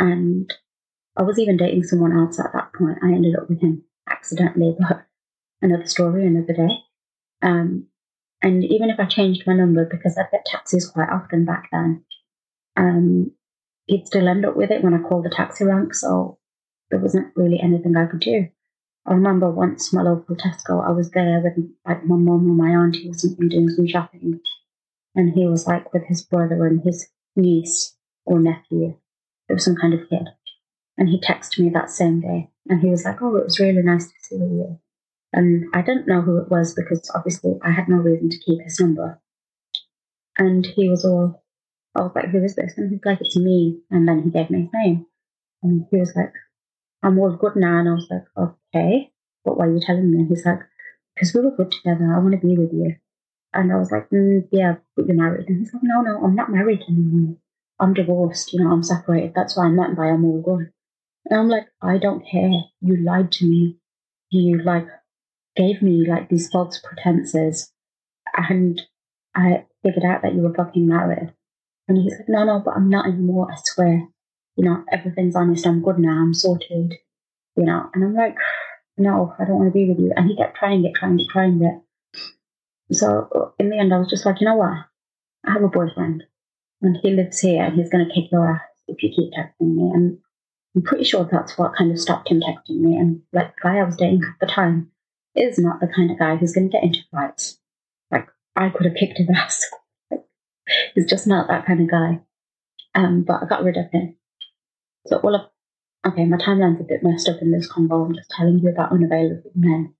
And 0.00 0.52
I 1.16 1.22
was 1.22 1.38
even 1.38 1.56
dating 1.56 1.84
someone 1.84 2.16
else 2.16 2.40
at 2.40 2.52
that 2.52 2.72
point. 2.72 2.98
I 3.02 3.08
ended 3.08 3.36
up 3.36 3.48
with 3.48 3.60
him 3.60 3.84
accidentally, 4.08 4.76
but 4.78 5.06
another 5.62 5.86
story, 5.86 6.26
another 6.26 6.52
day. 6.52 6.78
Um, 7.42 7.86
and 8.46 8.62
even 8.62 8.90
if 8.90 9.00
I 9.00 9.06
changed 9.06 9.42
my 9.44 9.54
number, 9.54 9.84
because 9.84 10.16
I'd 10.16 10.30
get 10.30 10.44
taxis 10.46 10.88
quite 10.88 11.08
often 11.08 11.44
back 11.44 11.68
then, 11.72 12.04
um, 12.76 13.32
he'd 13.86 14.06
still 14.06 14.28
end 14.28 14.46
up 14.46 14.54
with 14.54 14.70
it 14.70 14.84
when 14.84 14.94
I 14.94 14.98
called 14.98 15.24
the 15.24 15.30
taxi 15.30 15.64
rank. 15.64 15.94
So 15.94 16.38
there 16.88 17.00
wasn't 17.00 17.32
really 17.34 17.58
anything 17.60 17.96
I 17.96 18.06
could 18.06 18.20
do. 18.20 18.46
I 19.04 19.14
remember 19.14 19.50
once 19.50 19.92
my 19.92 20.02
local 20.02 20.36
Tesco, 20.36 20.86
I 20.86 20.92
was 20.92 21.10
there 21.10 21.40
with 21.42 21.54
like 21.84 22.06
my 22.06 22.14
mum 22.14 22.48
or 22.48 22.54
my 22.54 22.70
auntie 22.70 23.10
or 23.10 23.14
something 23.14 23.48
doing 23.48 23.68
some 23.68 23.88
shopping, 23.88 24.38
and 25.16 25.34
he 25.34 25.44
was 25.48 25.66
like 25.66 25.92
with 25.92 26.04
his 26.04 26.22
brother 26.22 26.66
and 26.66 26.82
his 26.84 27.08
niece 27.34 27.96
or 28.24 28.38
nephew. 28.38 28.96
It 29.48 29.54
was 29.54 29.64
some 29.64 29.76
kind 29.76 29.94
of 29.94 30.08
kid, 30.08 30.28
and 30.96 31.08
he 31.08 31.20
texted 31.20 31.58
me 31.58 31.70
that 31.70 31.90
same 31.90 32.20
day, 32.20 32.50
and 32.68 32.80
he 32.80 32.90
was 32.90 33.04
like, 33.04 33.20
"Oh, 33.22 33.34
it 33.36 33.44
was 33.44 33.58
really 33.58 33.82
nice 33.82 34.06
to 34.06 34.14
see 34.20 34.36
you." 34.36 34.78
And 35.36 35.66
I 35.72 35.82
didn't 35.82 36.08
know 36.08 36.22
who 36.22 36.38
it 36.38 36.50
was 36.50 36.74
because 36.74 37.08
obviously 37.14 37.52
I 37.62 37.70
had 37.70 37.88
no 37.88 37.96
reason 37.96 38.30
to 38.30 38.38
keep 38.38 38.60
his 38.62 38.80
number. 38.80 39.20
And 40.36 40.66
he 40.66 40.88
was 40.88 41.04
all, 41.04 41.44
I 41.94 42.00
was 42.00 42.12
like, 42.14 42.30
"Who 42.30 42.42
is 42.42 42.56
this?" 42.56 42.74
And 42.76 42.90
he's 42.90 43.04
like, 43.04 43.20
"It's 43.20 43.36
me." 43.36 43.80
And 43.90 44.08
then 44.08 44.22
he 44.24 44.30
gave 44.30 44.50
me 44.50 44.62
his 44.62 44.70
name, 44.74 45.06
and 45.62 45.86
he 45.90 45.98
was 45.98 46.12
like, 46.16 46.32
I'm 47.06 47.18
all 47.18 47.36
good 47.36 47.56
now. 47.56 47.78
And 47.78 47.88
I 47.88 47.92
was 47.92 48.08
like, 48.10 48.24
okay, 48.36 49.12
why 49.44 49.66
are 49.66 49.72
you 49.72 49.80
telling 49.80 50.10
me? 50.10 50.18
And 50.18 50.28
he's 50.28 50.44
like, 50.44 50.60
because 51.14 51.32
we 51.34 51.40
were 51.40 51.56
good 51.56 51.70
together. 51.70 52.12
I 52.12 52.18
want 52.18 52.32
to 52.32 52.46
be 52.46 52.56
with 52.56 52.72
you. 52.72 52.96
And 53.52 53.72
I 53.72 53.76
was 53.76 53.90
like, 53.90 54.10
mm, 54.10 54.46
yeah, 54.50 54.76
but 54.96 55.06
you're 55.06 55.16
married. 55.16 55.48
And 55.48 55.58
he's 55.58 55.72
like, 55.72 55.82
no, 55.84 56.02
no, 56.02 56.22
I'm 56.24 56.34
not 56.34 56.50
married 56.50 56.82
anymore. 56.88 57.36
I'm 57.78 57.94
divorced. 57.94 58.52
You 58.52 58.64
know, 58.64 58.72
I'm 58.72 58.82
separated. 58.82 59.32
That's 59.34 59.56
why 59.56 59.66
I 59.66 59.68
meant 59.68 59.96
by 59.96 60.06
I'm 60.06 60.24
all 60.24 60.42
good. 60.42 60.72
And 61.26 61.40
I'm 61.40 61.48
like, 61.48 61.68
I 61.80 61.98
don't 61.98 62.26
care. 62.26 62.50
You 62.80 62.96
lied 62.96 63.32
to 63.32 63.46
me. 63.46 63.78
You 64.30 64.62
like 64.62 64.86
gave 65.56 65.82
me 65.82 66.06
like 66.08 66.28
these 66.28 66.48
false 66.48 66.80
pretenses. 66.82 67.72
And 68.34 68.80
I 69.34 69.64
figured 69.82 70.04
out 70.04 70.22
that 70.22 70.34
you 70.34 70.42
were 70.42 70.54
fucking 70.54 70.86
married. 70.86 71.32
And 71.88 71.98
he's 71.98 72.12
like, 72.12 72.28
no, 72.28 72.44
no, 72.44 72.60
but 72.64 72.74
I'm 72.76 72.90
not 72.90 73.06
anymore. 73.06 73.48
I 73.50 73.56
swear 73.64 74.08
you 74.56 74.64
know, 74.64 74.82
everything's 74.90 75.36
honest, 75.36 75.66
I'm 75.66 75.82
good 75.82 75.98
now, 75.98 76.22
I'm 76.22 76.34
sorted, 76.34 76.94
you 77.56 77.64
know. 77.64 77.90
And 77.94 78.02
I'm 78.02 78.14
like, 78.14 78.36
no, 78.96 79.34
I 79.38 79.44
don't 79.44 79.56
want 79.56 79.68
to 79.68 79.78
be 79.78 79.88
with 79.88 79.98
you. 79.98 80.12
And 80.16 80.28
he 80.28 80.36
kept 80.36 80.56
trying 80.56 80.84
it, 80.84 80.94
trying 80.94 81.20
it, 81.20 81.28
trying 81.30 81.62
it. 81.62 82.96
So 82.96 83.52
in 83.58 83.68
the 83.68 83.78
end, 83.78 83.92
I 83.92 83.98
was 83.98 84.08
just 84.08 84.24
like, 84.24 84.40
you 84.40 84.46
know 84.46 84.56
what? 84.56 84.72
I 85.46 85.52
have 85.52 85.62
a 85.62 85.68
boyfriend, 85.68 86.24
and 86.82 86.96
he 87.02 87.10
lives 87.10 87.40
here, 87.40 87.62
and 87.62 87.76
he's 87.76 87.90
going 87.90 88.06
to 88.06 88.14
kick 88.14 88.32
your 88.32 88.50
ass 88.50 88.62
if 88.88 89.02
you 89.02 89.10
keep 89.14 89.32
texting 89.32 89.74
me. 89.74 89.90
And 89.94 90.18
I'm 90.74 90.82
pretty 90.82 91.04
sure 91.04 91.28
that's 91.30 91.58
what 91.58 91.76
kind 91.76 91.92
of 91.92 92.00
stopped 92.00 92.30
him 92.30 92.40
texting 92.40 92.80
me. 92.80 92.96
And 92.96 93.22
like 93.32 93.54
the 93.56 93.60
guy 93.62 93.76
I 93.76 93.84
was 93.84 93.96
dating 93.96 94.22
at 94.24 94.40
the 94.40 94.52
time 94.52 94.90
is 95.36 95.58
not 95.58 95.80
the 95.80 95.88
kind 95.88 96.10
of 96.10 96.18
guy 96.18 96.36
who's 96.36 96.52
going 96.52 96.70
to 96.70 96.72
get 96.72 96.82
into 96.82 97.00
fights. 97.10 97.58
Like 98.10 98.28
I 98.54 98.68
could 98.70 98.86
have 98.86 98.96
kicked 98.96 99.18
his 99.18 99.28
ass. 99.34 99.62
he's 100.94 101.06
just 101.06 101.26
not 101.26 101.48
that 101.48 101.66
kind 101.66 101.80
of 101.80 101.90
guy. 101.90 102.20
Um, 102.94 103.22
but 103.22 103.42
I 103.42 103.46
got 103.46 103.64
rid 103.64 103.76
of 103.76 103.90
him. 103.92 104.16
So 105.06 105.18
all 105.18 105.34
of 105.34 105.42
okay, 106.06 106.24
my 106.24 106.36
timeline's 106.36 106.80
a 106.80 106.84
bit 106.84 107.02
messed 107.02 107.28
up 107.28 107.42
in 107.42 107.50
this 107.50 107.70
convo. 107.70 108.06
I'm 108.06 108.14
just 108.14 108.30
telling 108.30 108.60
you 108.60 108.70
about 108.70 108.92
unavailable 108.92 109.50
men. 109.54 109.94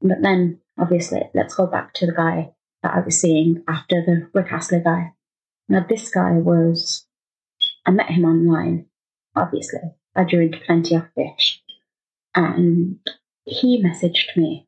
But 0.00 0.22
then 0.22 0.60
obviously 0.78 1.22
let's 1.34 1.54
go 1.54 1.66
back 1.66 1.94
to 1.94 2.06
the 2.06 2.12
guy 2.12 2.52
that 2.82 2.94
I 2.94 3.00
was 3.00 3.20
seeing 3.20 3.62
after 3.68 4.02
the 4.04 4.28
Rick 4.32 4.52
Astley 4.52 4.80
guy. 4.80 5.12
Now 5.68 5.84
this 5.88 6.10
guy 6.10 6.32
was 6.32 7.06
I 7.86 7.90
met 7.90 8.10
him 8.10 8.24
online, 8.24 8.86
obviously. 9.36 9.80
I 10.14 10.24
drink 10.24 10.56
plenty 10.66 10.94
of 10.94 11.08
fish. 11.14 11.62
And 12.34 12.98
he 13.44 13.82
messaged 13.82 14.36
me. 14.36 14.66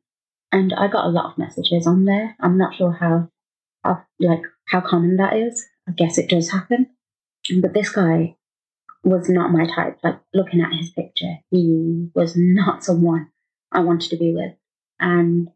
And 0.53 0.71
I 0.71 0.87
got 0.87 1.05
a 1.05 1.09
lot 1.09 1.31
of 1.31 1.37
messages 1.39 1.87
on 1.87 2.05
there. 2.05 2.35
I'm 2.39 2.59
not 2.59 2.75
sure 2.75 2.91
how, 2.91 3.27
how 3.83 4.03
like 4.19 4.43
how 4.67 4.81
common 4.81 5.17
that 5.17 5.35
is. 5.35 5.65
I 5.89 5.93
guess 5.93 6.19
it 6.19 6.29
does 6.29 6.51
happen. 6.51 6.91
But 7.59 7.73
this 7.73 7.89
guy 7.89 8.37
was 9.03 9.27
not 9.29 9.51
my 9.51 9.65
type. 9.65 9.97
Like 10.03 10.19
looking 10.31 10.61
at 10.61 10.71
his 10.71 10.91
picture, 10.91 11.39
he 11.49 12.07
was 12.13 12.35
not 12.37 12.83
someone 12.83 13.29
I 13.71 13.79
wanted 13.79 14.11
to 14.11 14.17
be 14.17 14.31
with. 14.31 14.53
And 14.99 15.49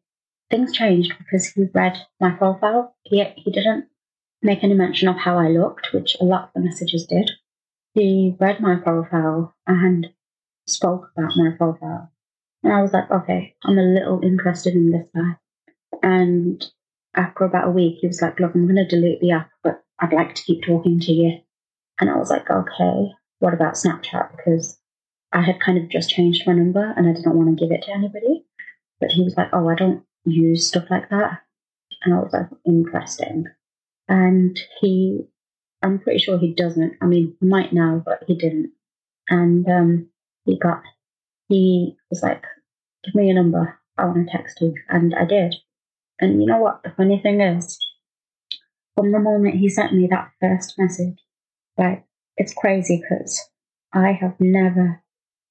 things 0.49 0.73
changed 0.73 1.13
because 1.19 1.45
he 1.45 1.65
read 1.75 1.99
my 2.19 2.31
profile. 2.31 2.95
He 3.03 3.23
he 3.35 3.51
didn't 3.51 3.85
make 4.41 4.63
any 4.63 4.73
mention 4.73 5.09
of 5.09 5.17
how 5.17 5.37
I 5.37 5.49
looked, 5.49 5.93
which 5.93 6.17
a 6.19 6.25
lot 6.25 6.45
of 6.45 6.49
the 6.55 6.61
messages 6.61 7.05
did. 7.05 7.29
He 7.93 8.35
read 8.39 8.61
my 8.61 8.77
profile 8.77 9.53
and 9.67 10.07
spoke 10.65 11.11
about 11.15 11.37
my 11.37 11.51
profile. 11.55 12.11
And 12.63 12.73
I 12.73 12.81
was 12.81 12.91
like, 12.93 13.09
okay, 13.09 13.55
I'm 13.63 13.77
a 13.77 13.81
little 13.81 14.21
interested 14.23 14.73
in 14.73 14.91
this 14.91 15.07
guy. 15.15 15.37
And 16.01 16.63
after 17.15 17.45
about 17.45 17.67
a 17.67 17.71
week, 17.71 17.99
he 18.01 18.07
was 18.07 18.21
like, 18.21 18.39
look, 18.39 18.53
I'm 18.53 18.65
going 18.65 18.75
to 18.75 18.87
delete 18.87 19.21
the 19.21 19.31
app, 19.31 19.49
but 19.63 19.83
I'd 19.99 20.13
like 20.13 20.35
to 20.35 20.43
keep 20.43 20.63
talking 20.63 20.99
to 20.99 21.11
you. 21.11 21.39
And 21.99 22.09
I 22.09 22.17
was 22.17 22.29
like, 22.29 22.49
okay, 22.49 23.11
what 23.39 23.53
about 23.53 23.73
Snapchat? 23.73 24.35
Because 24.35 24.79
I 25.31 25.41
had 25.41 25.59
kind 25.59 25.77
of 25.77 25.89
just 25.89 26.09
changed 26.09 26.45
my 26.45 26.53
number 26.53 26.93
and 26.95 27.07
I 27.07 27.13
didn't 27.13 27.35
want 27.35 27.57
to 27.57 27.63
give 27.63 27.71
it 27.71 27.83
to 27.83 27.91
anybody. 27.91 28.45
But 28.99 29.11
he 29.11 29.23
was 29.23 29.35
like, 29.35 29.49
oh, 29.53 29.67
I 29.69 29.75
don't 29.75 30.03
use 30.25 30.67
stuff 30.67 30.85
like 30.89 31.09
that. 31.09 31.41
And 32.03 32.13
I 32.13 32.19
was 32.19 32.33
like, 32.33 32.47
interesting. 32.65 33.45
And 34.07 34.59
he, 34.79 35.21
I'm 35.81 35.99
pretty 35.99 36.19
sure 36.19 36.37
he 36.37 36.53
doesn't. 36.53 36.93
I 37.01 37.05
mean, 37.05 37.35
he 37.39 37.47
might 37.47 37.73
now, 37.73 38.01
but 38.03 38.23
he 38.27 38.35
didn't. 38.35 38.71
And 39.29 39.67
um, 39.67 40.09
he 40.45 40.57
got, 40.57 40.81
he 41.47 41.95
was 42.09 42.21
like, 42.21 42.43
give 43.03 43.15
me 43.15 43.29
a 43.29 43.33
number. 43.33 43.79
I 43.97 44.05
want 44.05 44.27
to 44.27 44.37
text 44.37 44.61
you. 44.61 44.73
And 44.89 45.15
I 45.15 45.25
did. 45.25 45.55
And 46.19 46.41
you 46.41 46.47
know 46.47 46.59
what? 46.59 46.83
The 46.83 46.91
funny 46.95 47.19
thing 47.21 47.41
is, 47.41 47.79
from 48.95 49.11
the 49.11 49.19
moment 49.19 49.55
he 49.55 49.69
sent 49.69 49.93
me 49.93 50.07
that 50.09 50.31
first 50.41 50.75
message, 50.77 51.17
like, 51.77 52.05
it's 52.37 52.53
crazy 52.53 53.01
because 53.01 53.49
I 53.93 54.11
have 54.11 54.35
never, 54.39 55.03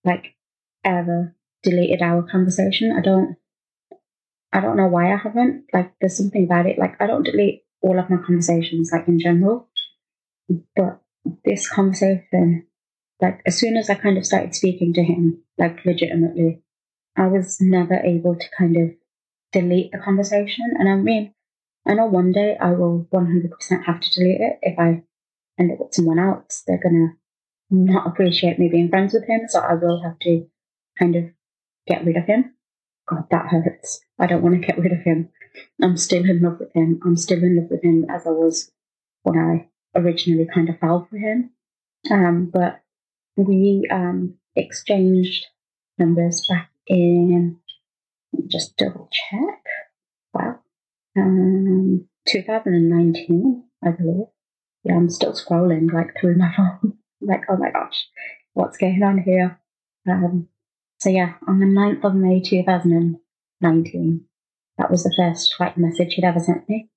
like, 0.04 0.34
ever 0.84 1.34
deleted 1.62 2.02
our 2.02 2.22
conversation. 2.22 2.94
I 2.96 3.00
don't, 3.00 3.36
I 4.52 4.60
don't 4.60 4.76
know 4.76 4.88
why 4.88 5.12
I 5.12 5.16
haven't. 5.16 5.64
Like, 5.72 5.92
there's 6.00 6.16
something 6.16 6.44
about 6.44 6.66
it. 6.66 6.78
Like, 6.78 7.00
I 7.00 7.06
don't 7.06 7.24
delete 7.24 7.62
all 7.80 7.98
of 7.98 8.10
my 8.10 8.16
conversations, 8.16 8.90
like, 8.92 9.08
in 9.08 9.18
general. 9.18 9.68
But 10.74 11.00
this 11.44 11.68
conversation, 11.68 12.66
like, 13.20 13.40
as 13.46 13.58
soon 13.58 13.76
as 13.76 13.90
I 13.90 13.94
kind 13.94 14.18
of 14.18 14.26
started 14.26 14.54
speaking 14.54 14.92
to 14.94 15.02
him, 15.02 15.42
like, 15.58 15.84
legitimately, 15.84 16.62
I 17.16 17.26
was 17.26 17.58
never 17.60 17.94
able 17.94 18.36
to 18.36 18.46
kind 18.56 18.76
of 18.76 18.90
delete 19.52 19.92
the 19.92 19.98
conversation. 19.98 20.74
And 20.78 20.88
I 20.88 20.96
mean, 20.96 21.34
I 21.86 21.94
know 21.94 22.06
one 22.06 22.32
day 22.32 22.56
I 22.60 22.72
will 22.72 23.06
100% 23.12 23.84
have 23.84 24.00
to 24.00 24.10
delete 24.10 24.40
it 24.40 24.58
if 24.62 24.78
I 24.78 25.02
end 25.58 25.72
up 25.72 25.78
with 25.78 25.94
someone 25.94 26.18
else. 26.18 26.62
They're 26.66 26.82
going 26.82 26.94
to 26.94 27.16
not 27.70 28.06
appreciate 28.06 28.58
me 28.58 28.68
being 28.68 28.88
friends 28.88 29.14
with 29.14 29.24
him. 29.24 29.42
So 29.48 29.60
I 29.60 29.74
will 29.74 30.02
have 30.02 30.18
to 30.20 30.46
kind 30.98 31.16
of 31.16 31.24
get 31.86 32.04
rid 32.04 32.16
of 32.16 32.24
him. 32.24 32.54
God, 33.08 33.26
that 33.30 33.46
hurts. 33.46 34.00
I 34.18 34.26
don't 34.26 34.42
want 34.42 34.60
to 34.60 34.66
get 34.66 34.78
rid 34.78 34.92
of 34.92 35.02
him. 35.02 35.30
I'm 35.80 35.96
still 35.96 36.24
in 36.24 36.42
love 36.42 36.58
with 36.58 36.74
him. 36.74 37.00
I'm 37.04 37.16
still 37.16 37.38
in 37.38 37.56
love 37.56 37.70
with 37.70 37.82
him 37.82 38.06
as 38.10 38.26
I 38.26 38.30
was 38.30 38.72
when 39.22 39.38
I 39.38 39.68
originally 39.98 40.48
kind 40.52 40.68
of 40.68 40.78
fell 40.78 41.06
for 41.08 41.16
him. 41.16 41.50
Um, 42.10 42.50
but 42.52 42.82
we 43.36 43.86
um, 43.90 44.34
exchanged 44.56 45.46
numbers 45.98 46.46
back 46.48 46.70
in 46.86 47.58
just 48.48 48.76
double 48.76 49.08
check. 49.10 49.62
Wow. 50.32 50.60
Um, 51.16 52.08
2019, 52.26 53.64
I 53.84 53.90
believe. 53.90 54.26
Yeah, 54.84 54.94
I'm 54.94 55.10
still 55.10 55.32
scrolling 55.32 55.92
like 55.92 56.14
through 56.20 56.36
my 56.36 56.52
phone. 56.56 56.94
like, 57.20 57.42
oh 57.48 57.56
my 57.56 57.70
gosh, 57.70 58.08
what's 58.52 58.76
going 58.76 59.02
on 59.02 59.18
here? 59.18 59.60
Um, 60.08 60.48
so 61.00 61.10
yeah, 61.10 61.34
on 61.46 61.60
the 61.60 61.66
9th 61.66 62.04
of 62.04 62.14
May 62.14 62.40
2019, 62.40 64.24
that 64.78 64.90
was 64.90 65.04
the 65.04 65.14
first 65.16 65.54
like 65.58 65.76
message 65.76 66.14
he'd 66.14 66.24
ever 66.24 66.40
sent 66.40 66.68
me 66.68 66.88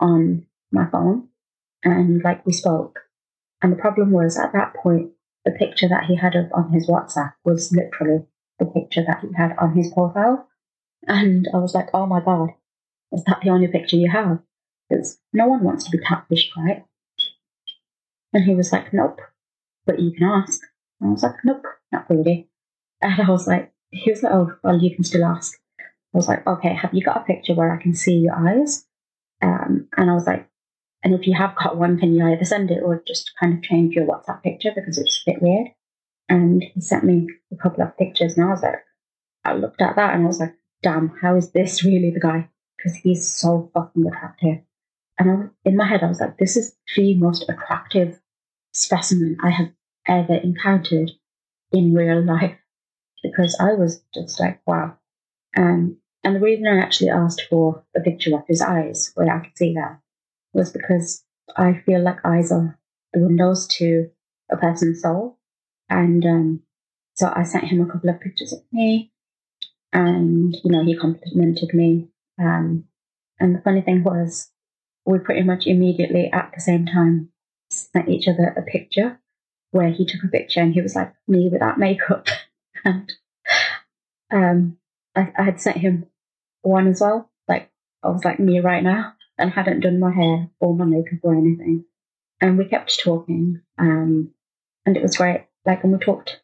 on 0.00 0.46
my 0.72 0.88
phone. 0.90 1.28
And 1.84 2.22
like 2.22 2.44
we 2.46 2.52
spoke. 2.52 3.00
And 3.62 3.72
the 3.72 3.76
problem 3.76 4.10
was 4.10 4.38
at 4.38 4.52
that 4.52 4.74
point, 4.74 5.10
the 5.46 5.52
picture 5.52 5.88
that 5.88 6.04
he 6.04 6.16
had 6.16 6.34
on 6.52 6.72
his 6.72 6.88
WhatsApp 6.88 7.32
was 7.44 7.72
literally 7.72 8.26
the 8.58 8.66
picture 8.66 9.04
that 9.06 9.20
he 9.20 9.28
had 9.34 9.54
on 9.58 9.76
his 9.76 9.92
profile. 9.92 10.48
And 11.06 11.48
I 11.54 11.58
was 11.58 11.72
like, 11.72 11.88
oh 11.94 12.04
my 12.04 12.20
God, 12.20 12.50
is 13.12 13.22
that 13.24 13.40
the 13.42 13.50
only 13.50 13.68
picture 13.68 13.96
you 13.96 14.10
have? 14.10 14.40
Because 14.90 15.18
no 15.32 15.46
one 15.46 15.62
wants 15.62 15.84
to 15.84 15.90
be 15.90 16.04
catfished, 16.04 16.48
right? 16.56 16.84
And 18.32 18.44
he 18.44 18.54
was 18.56 18.72
like, 18.72 18.92
nope, 18.92 19.20
but 19.86 20.00
you 20.00 20.10
can 20.10 20.24
ask. 20.24 20.60
And 21.00 21.10
I 21.10 21.12
was 21.12 21.22
like, 21.22 21.36
nope, 21.44 21.64
not 21.92 22.10
really. 22.10 22.48
And 23.00 23.20
I 23.20 23.30
was 23.30 23.46
like, 23.46 23.72
he 23.90 24.10
was 24.10 24.24
like, 24.24 24.32
oh, 24.32 24.56
well, 24.64 24.78
you 24.78 24.94
can 24.94 25.04
still 25.04 25.24
ask. 25.24 25.58
I 25.80 25.84
was 26.12 26.26
like, 26.26 26.44
okay, 26.44 26.74
have 26.74 26.92
you 26.92 27.04
got 27.04 27.18
a 27.18 27.24
picture 27.24 27.54
where 27.54 27.72
I 27.72 27.80
can 27.80 27.94
see 27.94 28.16
your 28.16 28.34
eyes? 28.34 28.84
Um, 29.42 29.88
and 29.96 30.10
I 30.10 30.14
was 30.14 30.26
like, 30.26 30.48
and 31.06 31.14
if 31.14 31.24
you 31.24 31.34
have 31.34 31.54
got 31.54 31.76
one, 31.76 32.00
can 32.00 32.14
you 32.14 32.26
either 32.26 32.44
send 32.44 32.68
it 32.72 32.82
or 32.82 33.00
just 33.06 33.30
kind 33.38 33.54
of 33.54 33.62
change 33.62 33.94
your 33.94 34.08
WhatsApp 34.08 34.42
picture 34.42 34.72
because 34.74 34.98
it's 34.98 35.22
a 35.24 35.30
bit 35.30 35.40
weird? 35.40 35.68
And 36.28 36.64
he 36.74 36.80
sent 36.80 37.04
me 37.04 37.28
a 37.52 37.56
couple 37.56 37.84
of 37.84 37.96
pictures, 37.96 38.36
and 38.36 38.44
I 38.44 38.50
was 38.50 38.60
like, 38.60 38.82
I 39.44 39.54
looked 39.54 39.80
at 39.80 39.94
that 39.94 40.14
and 40.14 40.24
I 40.24 40.26
was 40.26 40.40
like, 40.40 40.56
damn, 40.82 41.12
how 41.22 41.36
is 41.36 41.52
this 41.52 41.84
really 41.84 42.10
the 42.10 42.18
guy? 42.18 42.48
Because 42.76 42.96
he's 42.96 43.24
so 43.24 43.70
fucking 43.72 44.04
attractive. 44.04 44.62
And 45.16 45.30
I, 45.30 45.68
in 45.68 45.76
my 45.76 45.86
head, 45.86 46.02
I 46.02 46.08
was 46.08 46.18
like, 46.18 46.38
this 46.38 46.56
is 46.56 46.74
the 46.96 47.14
most 47.14 47.48
attractive 47.48 48.18
specimen 48.72 49.36
I 49.40 49.50
have 49.50 49.70
ever 50.08 50.34
encountered 50.34 51.12
in 51.70 51.94
real 51.94 52.20
life. 52.20 52.58
Because 53.22 53.56
I 53.60 53.74
was 53.74 54.02
just 54.12 54.40
like, 54.40 54.60
wow. 54.66 54.96
Um, 55.56 55.98
and 56.24 56.34
the 56.34 56.40
reason 56.40 56.66
I 56.66 56.80
actually 56.80 57.10
asked 57.10 57.42
for 57.48 57.84
a 57.96 58.00
picture 58.00 58.34
of 58.34 58.42
his 58.48 58.60
eyes, 58.60 59.12
where 59.14 59.32
I 59.32 59.44
could 59.44 59.56
see 59.56 59.74
that, 59.74 60.00
was 60.56 60.72
because 60.72 61.22
I 61.56 61.82
feel 61.84 62.02
like 62.02 62.24
eyes 62.24 62.50
are 62.50 62.78
the 63.12 63.20
windows 63.20 63.66
to 63.78 64.10
a 64.50 64.56
person's 64.56 65.02
soul. 65.02 65.38
And 65.88 66.24
um, 66.24 66.62
so 67.14 67.32
I 67.34 67.44
sent 67.44 67.64
him 67.64 67.80
a 67.80 67.86
couple 67.90 68.10
of 68.10 68.20
pictures 68.20 68.52
of 68.52 68.60
me, 68.72 69.12
and 69.92 70.54
you 70.64 70.70
know 70.70 70.84
he 70.84 70.96
complimented 70.96 71.72
me. 71.72 72.08
Um, 72.38 72.84
and 73.38 73.54
the 73.54 73.60
funny 73.62 73.82
thing 73.82 74.02
was, 74.02 74.50
we 75.04 75.18
pretty 75.18 75.42
much 75.42 75.66
immediately 75.66 76.30
at 76.32 76.52
the 76.54 76.60
same 76.60 76.86
time 76.86 77.30
sent 77.70 78.08
each 78.08 78.28
other 78.28 78.54
a 78.56 78.62
picture 78.62 79.20
where 79.70 79.90
he 79.90 80.06
took 80.06 80.22
a 80.24 80.28
picture 80.28 80.60
and 80.60 80.72
he 80.72 80.80
was 80.80 80.94
like 80.94 81.12
me 81.28 81.48
without 81.50 81.78
makeup, 81.78 82.26
and 82.84 83.12
um, 84.32 84.78
I, 85.14 85.32
I 85.38 85.42
had 85.42 85.60
sent 85.60 85.78
him 85.78 86.06
one 86.62 86.88
as 86.88 87.00
well. 87.00 87.30
Like 87.48 87.70
I 88.02 88.08
was 88.08 88.24
like 88.24 88.40
me 88.40 88.60
right 88.60 88.82
now, 88.82 89.14
and 89.38 89.50
hadn't 89.50 89.80
done 89.80 90.00
my 90.00 90.12
hair 90.12 90.48
or 90.60 90.74
my 90.74 90.84
makeup 90.84 91.18
or 91.22 91.34
anything. 91.34 91.84
And 92.40 92.58
we 92.58 92.66
kept 92.66 93.00
talking, 93.02 93.62
um, 93.78 94.30
and 94.84 94.96
it 94.96 95.02
was 95.02 95.16
great. 95.16 95.46
Like, 95.64 95.82
and 95.82 95.92
we 95.92 95.98
talked 95.98 96.40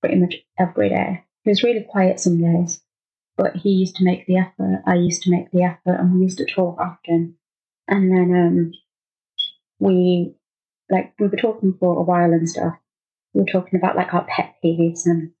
pretty 0.00 0.16
much 0.16 0.36
every 0.58 0.88
day. 0.88 1.24
He 1.44 1.50
was 1.50 1.62
really 1.62 1.86
quiet 1.88 2.20
some 2.20 2.40
days, 2.40 2.80
but 3.36 3.56
he 3.56 3.70
used 3.70 3.96
to 3.96 4.04
make 4.04 4.26
the 4.26 4.36
effort. 4.36 4.82
I 4.86 4.94
used 4.94 5.22
to 5.24 5.30
make 5.30 5.50
the 5.50 5.64
effort, 5.64 5.98
and 5.98 6.14
we 6.14 6.22
used 6.22 6.38
to 6.38 6.46
talk 6.46 6.78
often. 6.78 7.36
And 7.88 8.10
then 8.10 8.36
um, 8.36 8.72
we, 9.80 10.34
like, 10.88 11.14
we 11.18 11.26
were 11.26 11.36
talking 11.36 11.74
for 11.78 11.98
a 11.98 12.02
while 12.02 12.32
and 12.32 12.48
stuff. 12.48 12.74
We 13.34 13.40
were 13.40 13.46
talking 13.46 13.78
about 13.78 13.96
like 13.96 14.14
our 14.14 14.24
pet 14.24 14.54
peeves, 14.64 15.06
and 15.06 15.32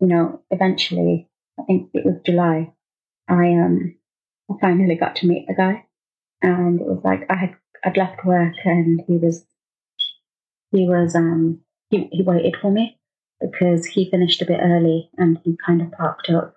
you 0.00 0.08
know, 0.08 0.42
eventually, 0.50 1.28
I 1.58 1.62
think 1.62 1.90
it 1.94 2.04
was 2.04 2.20
July. 2.26 2.72
I 3.28 3.52
um, 3.52 3.96
I 4.50 4.54
finally 4.60 4.96
got 4.96 5.16
to 5.16 5.26
meet 5.26 5.46
the 5.46 5.54
guy, 5.54 5.85
and 6.42 6.80
it 6.80 6.86
was 6.86 7.00
like 7.04 7.26
I 7.30 7.36
had 7.36 7.56
I'd 7.84 7.96
left 7.96 8.24
work, 8.24 8.54
and 8.64 9.02
he 9.06 9.16
was 9.16 9.44
he 10.72 10.88
was 10.88 11.14
um 11.14 11.60
he, 11.90 12.08
he 12.12 12.22
waited 12.22 12.56
for 12.60 12.70
me 12.70 12.98
because 13.40 13.86
he 13.86 14.10
finished 14.10 14.42
a 14.42 14.46
bit 14.46 14.60
early 14.62 15.10
and 15.18 15.38
he 15.44 15.56
kind 15.64 15.82
of 15.82 15.92
parked 15.92 16.30
up 16.30 16.56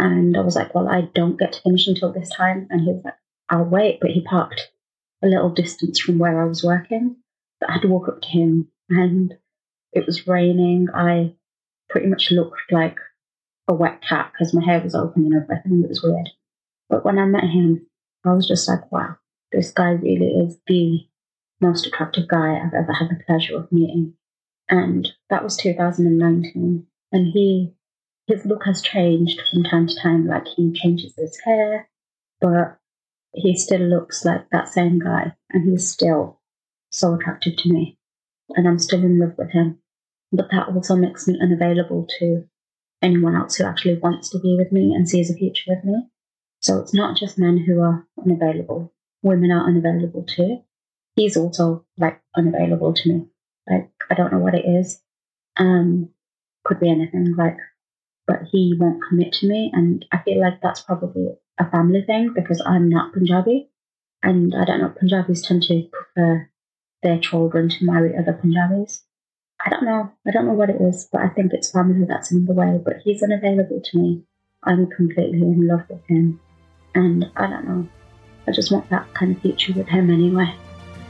and 0.00 0.34
I 0.34 0.40
was 0.40 0.56
like, 0.56 0.74
well, 0.74 0.88
I 0.88 1.02
don't 1.14 1.38
get 1.38 1.52
to 1.52 1.60
finish 1.60 1.86
until 1.86 2.10
this 2.10 2.30
time. 2.30 2.66
And 2.70 2.80
he 2.80 2.86
was 2.86 3.02
like, 3.04 3.18
I'll 3.50 3.64
wait. 3.64 3.98
But 4.00 4.12
he 4.12 4.22
parked 4.22 4.70
a 5.22 5.26
little 5.26 5.50
distance 5.50 6.00
from 6.00 6.18
where 6.18 6.40
I 6.40 6.46
was 6.46 6.64
working. 6.64 7.16
But 7.60 7.68
I 7.68 7.72
had 7.74 7.82
to 7.82 7.88
walk 7.88 8.08
up 8.08 8.22
to 8.22 8.28
him 8.28 8.68
and 8.88 9.34
it 9.92 10.06
was 10.06 10.26
raining. 10.26 10.88
I 10.94 11.34
pretty 11.90 12.06
much 12.06 12.30
looked 12.30 12.60
like 12.70 12.96
a 13.68 13.74
wet 13.74 14.02
cat 14.02 14.32
because 14.32 14.54
my 14.54 14.64
hair 14.64 14.80
was 14.80 14.94
open 14.94 15.26
and 15.26 15.34
everything. 15.34 15.82
It 15.84 15.90
was 15.90 16.02
weird. 16.02 16.30
But 16.88 17.04
when 17.04 17.18
I 17.18 17.26
met 17.26 17.44
him, 17.44 17.86
I 18.24 18.32
was 18.32 18.46
just 18.46 18.68
like, 18.68 18.90
wow, 18.92 19.16
this 19.52 19.70
guy 19.70 19.90
really 19.90 20.26
is 20.26 20.58
the 20.66 21.06
most 21.60 21.86
attractive 21.86 22.28
guy 22.28 22.58
I've 22.58 22.74
ever 22.74 22.92
had 22.92 23.10
the 23.10 23.22
pleasure 23.26 23.56
of 23.56 23.72
meeting. 23.72 24.14
And 24.68 25.08
that 25.30 25.42
was 25.42 25.56
2019. 25.56 26.86
And 27.12 27.26
he 27.32 27.74
his 28.26 28.46
look 28.46 28.64
has 28.64 28.80
changed 28.80 29.40
from 29.50 29.64
time 29.64 29.88
to 29.88 30.00
time. 30.00 30.26
Like 30.26 30.46
he 30.46 30.72
changes 30.72 31.14
his 31.16 31.36
hair, 31.44 31.88
but 32.40 32.78
he 33.34 33.56
still 33.56 33.80
looks 33.80 34.24
like 34.24 34.48
that 34.50 34.68
same 34.68 34.98
guy, 34.98 35.34
and 35.50 35.68
he's 35.68 35.88
still 35.88 36.40
so 36.90 37.14
attractive 37.14 37.56
to 37.56 37.72
me, 37.72 37.98
and 38.50 38.68
I'm 38.68 38.78
still 38.78 39.02
in 39.02 39.18
love 39.18 39.34
with 39.36 39.50
him. 39.50 39.80
but 40.32 40.50
that 40.50 40.68
also 40.68 40.96
makes 40.96 41.26
me 41.26 41.38
unavailable 41.40 42.06
to 42.18 42.44
anyone 43.02 43.34
else 43.34 43.56
who 43.56 43.64
actually 43.64 43.98
wants 43.98 44.30
to 44.30 44.38
be 44.38 44.56
with 44.56 44.70
me 44.70 44.94
and 44.94 45.08
sees 45.08 45.30
a 45.30 45.34
future 45.34 45.64
with 45.66 45.84
me. 45.84 46.06
So 46.60 46.78
it's 46.78 46.94
not 46.94 47.16
just 47.16 47.38
men 47.38 47.56
who 47.58 47.80
are 47.80 48.06
unavailable, 48.22 48.92
women 49.22 49.50
are 49.50 49.66
unavailable 49.66 50.24
too. 50.24 50.62
He's 51.16 51.36
also 51.36 51.84
like 51.98 52.20
unavailable 52.36 52.92
to 52.94 53.08
me. 53.08 53.26
Like, 53.68 53.90
I 54.10 54.14
don't 54.14 54.32
know 54.32 54.38
what 54.38 54.54
it 54.54 54.64
is. 54.66 55.00
Um, 55.56 56.10
could 56.64 56.80
be 56.80 56.90
anything, 56.90 57.34
like, 57.36 57.56
but 58.26 58.42
he 58.50 58.76
won't 58.78 59.02
commit 59.08 59.32
to 59.34 59.48
me. 59.48 59.70
And 59.72 60.04
I 60.12 60.18
feel 60.18 60.40
like 60.40 60.60
that's 60.60 60.82
probably 60.82 61.28
a 61.58 61.70
family 61.70 62.02
thing 62.02 62.32
because 62.34 62.62
I'm 62.64 62.88
not 62.88 63.12
Punjabi. 63.12 63.70
And 64.22 64.54
I 64.54 64.64
don't 64.64 64.80
know, 64.80 64.92
Punjabis 64.98 65.46
tend 65.46 65.62
to 65.64 65.88
prefer 65.90 66.50
their 67.02 67.18
children 67.18 67.68
to 67.70 67.84
marry 67.84 68.16
other 68.16 68.34
Punjabis. 68.34 69.04
I 69.64 69.70
don't 69.70 69.84
know. 69.84 70.10
I 70.26 70.30
don't 70.30 70.46
know 70.46 70.54
what 70.54 70.70
it 70.70 70.80
is, 70.80 71.08
but 71.10 71.22
I 71.22 71.28
think 71.28 71.52
it's 71.52 71.70
family 71.70 72.06
that's 72.06 72.30
in 72.32 72.46
the 72.46 72.52
way. 72.52 72.80
But 72.82 72.98
he's 73.04 73.22
unavailable 73.22 73.80
to 73.82 73.98
me. 73.98 74.22
I'm 74.62 74.86
completely 74.86 75.40
in 75.40 75.66
love 75.66 75.84
with 75.88 76.04
him. 76.06 76.40
And 76.94 77.30
I 77.36 77.46
don't 77.46 77.66
know. 77.66 77.88
I 78.46 78.52
just 78.52 78.72
want 78.72 78.88
that 78.90 79.12
kind 79.14 79.34
of 79.34 79.42
future 79.42 79.72
with 79.74 79.88
him 79.88 80.10
anyway. 80.10 80.54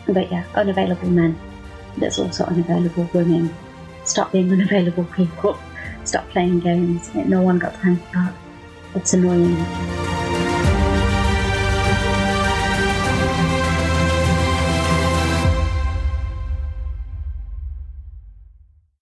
But 0.06 0.30
yeah, 0.30 0.44
unavailable 0.54 1.08
men. 1.08 1.38
There's 1.96 2.18
also 2.18 2.44
unavailable 2.44 3.08
women. 3.12 3.54
Stop 4.04 4.32
being 4.32 4.52
unavailable 4.52 5.04
people. 5.04 5.58
Stop 6.04 6.28
playing 6.30 6.60
games. 6.60 7.14
No 7.14 7.42
one 7.42 7.58
got 7.58 7.74
time 7.74 7.96
for 7.96 8.12
that. 8.14 8.34
It's 8.94 9.12
annoying. 9.12 10.09